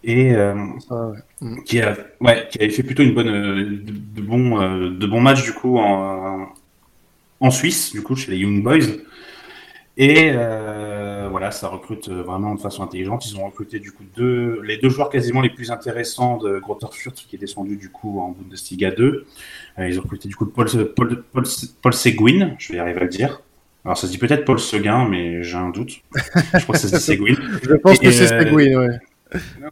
et 0.04 0.34
euh, 0.34 0.56
ah 0.92 1.12
mm. 1.42 1.64
qui, 1.64 1.82
a, 1.82 1.96
ouais, 2.20 2.48
qui 2.52 2.60
avait 2.60 2.70
fait 2.70 2.84
plutôt 2.84 3.04
une 3.04 3.14
bonne, 3.14 3.28
de, 3.28 4.22
de 4.22 4.22
bons 4.22 4.62
euh, 4.62 4.90
de 4.90 5.08
bons 5.08 5.22
matchs 5.22 5.44
du 5.44 5.54
coup 5.54 5.78
en, 5.78 6.48
en 7.40 7.52
Suisse, 7.52 7.92
du 7.92 8.02
coup 8.02 8.16
chez 8.16 8.32
les 8.32 8.38
Young 8.38 8.64
Boys. 8.64 8.98
Et 9.96 10.32
euh, 10.34 10.93
voilà, 11.34 11.50
ça 11.50 11.68
recrute 11.68 12.10
vraiment 12.10 12.54
de 12.54 12.60
façon 12.60 12.84
intelligente. 12.84 13.26
Ils 13.26 13.38
ont 13.38 13.46
recruté 13.48 13.80
du 13.80 13.92
coup 13.92 14.04
deux, 14.16 14.62
les 14.62 14.78
deux 14.78 14.90
joueurs 14.90 15.10
quasiment 15.10 15.42
les 15.42 15.50
plus 15.50 15.72
intéressants 15.72 16.38
de 16.38 16.60
Grotterfurt 16.60 17.16
qui 17.28 17.36
est 17.36 17.40
descendu 17.40 17.76
du 17.76 17.90
coup 17.90 18.20
en 18.20 18.30
Bundesliga 18.30 18.92
2. 18.92 19.26
Euh, 19.80 19.90
ils 19.90 19.98
ont 20.00 20.04
recruté 20.04 20.30
du 20.30 20.36
coup 20.36 20.46
Paul, 20.46 20.68
Paul, 20.94 21.24
Paul, 21.32 21.44
Paul 21.82 21.94
Seguin, 21.94 22.54
je 22.60 22.72
vais 22.72 22.78
arriver 22.78 23.02
à 23.02 23.04
le 23.06 23.10
dire. 23.10 23.42
Alors 23.84 23.98
ça 23.98 24.06
se 24.06 24.12
dit 24.12 24.20
peut-être 24.20 24.46
Paul 24.46 24.60
Seguin, 24.60 25.10
mais 25.10 25.42
j'ai 25.42 25.58
un 25.58 25.72
doute. 25.72 26.02
Je 26.14 26.62
crois 26.62 26.76
que 26.76 26.82
ça 26.82 26.88
se 26.88 26.96
dit 26.98 27.02
Seguin. 27.02 27.36
je 27.64 27.74
pense 27.78 27.98
que 27.98 28.12
c'est 28.12 28.32
euh, 28.32 28.40
Seguin, 28.44 28.80
ouais. 28.80 29.00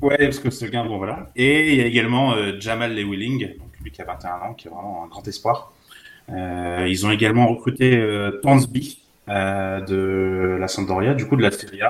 Ouais, 0.01 0.17
parce 0.17 0.39
que 0.39 0.49
Seguin, 0.49 0.83
bon 0.83 0.97
voilà. 0.97 1.29
Et 1.35 1.73
il 1.73 1.77
y 1.77 1.81
a 1.81 1.85
également 1.85 2.33
euh, 2.33 2.53
Jamal 2.59 2.95
Lewilling, 2.95 3.57
donc 3.59 3.69
lui 3.83 3.91
qui 3.91 4.01
a 4.01 4.05
21 4.05 4.29
ans, 4.29 4.53
qui 4.55 4.67
est 4.67 4.71
vraiment 4.71 5.03
un 5.05 5.07
grand 5.09 5.27
espoir. 5.27 5.71
Euh, 6.29 6.87
ils 6.89 7.05
ont 7.05 7.11
également 7.11 7.47
recruté 7.47 7.95
euh, 7.97 8.39
Tansby 8.41 8.99
euh, 8.99 9.10
de 9.31 10.57
la 10.59 10.67
Sampdoria, 10.67 11.13
du 11.13 11.25
coup 11.27 11.35
de 11.35 11.41
la 11.41 11.51
Serie 11.51 11.81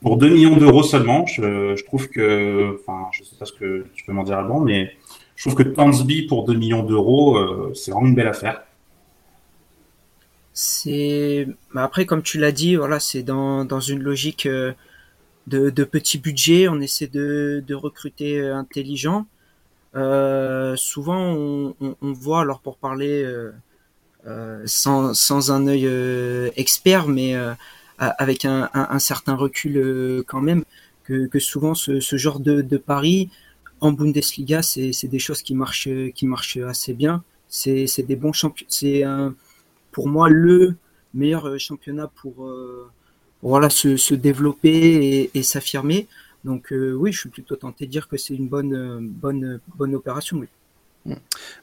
pour 0.00 0.16
2 0.16 0.28
millions 0.28 0.56
d'euros 0.56 0.82
seulement. 0.82 1.26
Je, 1.26 1.76
je, 1.76 1.84
trouve 1.84 2.08
que, 2.08 2.78
enfin, 2.80 3.08
je 3.12 3.22
sais 3.22 3.36
pas 3.38 3.46
ce 3.46 3.52
que 3.52 3.86
tu 3.94 4.04
peux 4.04 4.12
m'en 4.12 4.24
dire 4.24 4.38
avant, 4.38 4.60
mais 4.60 4.96
je 5.36 5.48
trouve 5.48 5.54
que 5.54 5.68
Tansby 5.68 6.26
pour 6.26 6.44
2 6.44 6.54
millions 6.54 6.82
d'euros, 6.82 7.36
euh, 7.36 7.72
c'est 7.74 7.90
vraiment 7.92 8.08
une 8.08 8.14
belle 8.14 8.28
affaire. 8.28 8.62
C'est 10.52 11.48
bah, 11.72 11.84
après 11.84 12.04
comme 12.04 12.22
tu 12.22 12.38
l'as 12.38 12.52
dit, 12.52 12.76
voilà, 12.76 13.00
c'est 13.00 13.22
dans, 13.22 13.64
dans 13.64 13.80
une 13.80 14.02
logique 14.02 14.46
euh, 14.46 14.72
de, 15.46 15.84
petit 15.84 16.18
budget. 16.18 16.68
On 16.68 16.80
essaie 16.80 17.06
de, 17.06 17.64
de 17.66 17.74
recruter 17.74 18.38
euh, 18.38 18.54
intelligent. 18.56 19.26
Euh, 19.94 20.74
souvent, 20.76 21.20
on, 21.20 22.12
voit 22.12 22.40
alors 22.40 22.60
pour 22.60 22.76
parler 22.78 23.22
euh, 23.22 23.52
sans, 24.66 25.14
sans 25.14 25.50
un 25.50 25.66
œil 25.66 25.88
expert, 26.56 27.08
mais 27.08 27.34
avec 27.98 28.44
un, 28.44 28.70
un, 28.74 28.88
un, 28.90 28.98
certain 28.98 29.34
recul 29.34 30.24
quand 30.26 30.40
même, 30.40 30.64
que, 31.04 31.26
que 31.26 31.38
souvent 31.38 31.74
ce, 31.74 32.00
ce 32.00 32.16
genre 32.16 32.40
de, 32.40 32.62
de 32.62 32.76
pari 32.76 33.30
en 33.80 33.92
Bundesliga, 33.92 34.62
c'est 34.62 35.08
des 35.08 35.18
choses 35.18 35.42
qui 35.42 35.54
marchent, 35.54 35.88
qui 36.14 36.26
marchent 36.26 36.58
assez 36.58 36.94
bien. 36.94 37.24
C'est 37.48 38.06
des 38.06 38.16
bons 38.16 38.32
champions. 38.32 38.66
C'est 38.68 39.04
pour 39.92 40.08
moi 40.08 40.28
le 40.28 40.76
meilleur 41.14 41.46
euh, 41.46 41.58
championnat 41.58 42.10
pour 42.20 42.46
euh, 42.46 42.90
voilà 43.42 43.70
se, 43.70 43.96
se, 43.96 44.14
développer 44.14 45.30
et, 45.34 45.42
s'affirmer. 45.42 46.08
Donc 46.44 46.72
euh, 46.72 46.92
oui, 46.92 47.12
je 47.12 47.20
suis 47.20 47.28
plutôt 47.28 47.56
tenté 47.56 47.86
de 47.86 47.90
dire 47.90 48.08
que 48.08 48.16
c'est 48.16 48.34
une 48.34 48.48
bonne 48.48 49.08
bonne 49.08 49.60
bonne 49.76 49.94
opération. 49.94 50.38
Oui. 50.38 51.14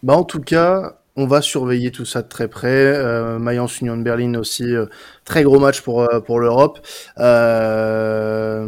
Bah 0.04 0.16
en 0.16 0.24
tout 0.24 0.42
cas, 0.42 1.02
on 1.22 1.28
va 1.28 1.42
surveiller 1.42 1.92
tout 1.92 2.06
ça 2.06 2.22
de 2.22 2.30
très 2.30 2.48
près. 2.48 2.94
Euh, 2.96 3.40
Mayence 3.40 3.82
Union 3.82 3.98
de 3.98 4.04
Berlin 4.04 4.36
aussi, 4.36 4.64
très 5.26 5.44
gros 5.44 5.60
match 5.60 5.82
pour 5.82 6.08
pour 6.26 6.40
l'Europe. 6.40 6.80
Euh, 7.20 8.66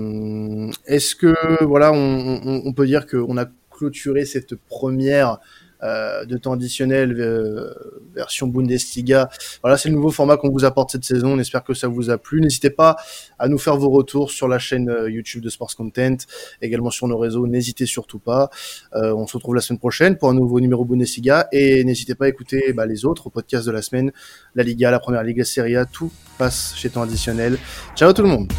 Est-ce 0.85 1.15
que 1.15 1.33
voilà, 1.63 1.93
on, 1.93 2.41
on, 2.45 2.61
on 2.65 2.73
peut 2.73 2.85
dire 2.85 3.07
qu'on 3.07 3.37
a 3.37 3.45
clôturé 3.69 4.25
cette 4.25 4.55
première 4.55 5.39
euh, 5.83 6.25
de 6.25 6.37
temps 6.37 6.53
additionnel 6.53 7.19
euh, 7.19 7.73
version 8.13 8.47
Bundesliga. 8.47 9.29
Voilà, 9.61 9.77
c'est 9.77 9.89
le 9.89 9.95
nouveau 9.95 10.11
format 10.11 10.37
qu'on 10.37 10.49
vous 10.49 10.65
apporte 10.65 10.91
cette 10.91 11.03
saison. 11.03 11.33
On 11.33 11.39
espère 11.39 11.63
que 11.63 11.73
ça 11.73 11.87
vous 11.87 12.09
a 12.09 12.17
plu. 12.17 12.41
N'hésitez 12.41 12.69
pas 12.69 12.97
à 13.39 13.47
nous 13.47 13.57
faire 13.57 13.77
vos 13.77 13.89
retours 13.89 14.31
sur 14.31 14.47
la 14.47 14.59
chaîne 14.59 14.89
euh, 14.89 15.09
YouTube 15.09 15.41
de 15.41 15.49
Sports 15.49 15.75
Content, 15.75 16.17
également 16.61 16.91
sur 16.91 17.07
nos 17.07 17.17
réseaux. 17.17 17.47
N'hésitez 17.47 17.85
surtout 17.85 18.19
pas. 18.19 18.49
On 18.93 19.25
se 19.27 19.37
retrouve 19.37 19.55
la 19.55 19.61
semaine 19.61 19.79
prochaine 19.79 20.17
pour 20.17 20.29
un 20.29 20.33
nouveau 20.33 20.59
numéro 20.59 20.85
Bundesliga 20.85 21.47
et 21.51 21.83
n'hésitez 21.83 22.15
pas 22.15 22.25
à 22.25 22.27
écouter 22.29 22.73
bah, 22.73 22.85
les 22.85 23.05
autres 23.05 23.29
podcasts 23.29 23.65
de 23.65 23.71
la 23.71 23.81
semaine, 23.81 24.11
la 24.55 24.63
Liga, 24.63 24.91
la 24.91 24.99
Première 24.99 25.23
Ligue, 25.23 25.39
la 25.39 25.45
Serie 25.45 25.75
A, 25.75 25.85
tout 25.85 26.11
passe 26.37 26.73
chez 26.75 26.89
temps 26.89 27.03
additionnel. 27.03 27.57
Ciao 27.95 28.13
tout 28.13 28.23
le 28.23 28.29
monde. 28.29 28.51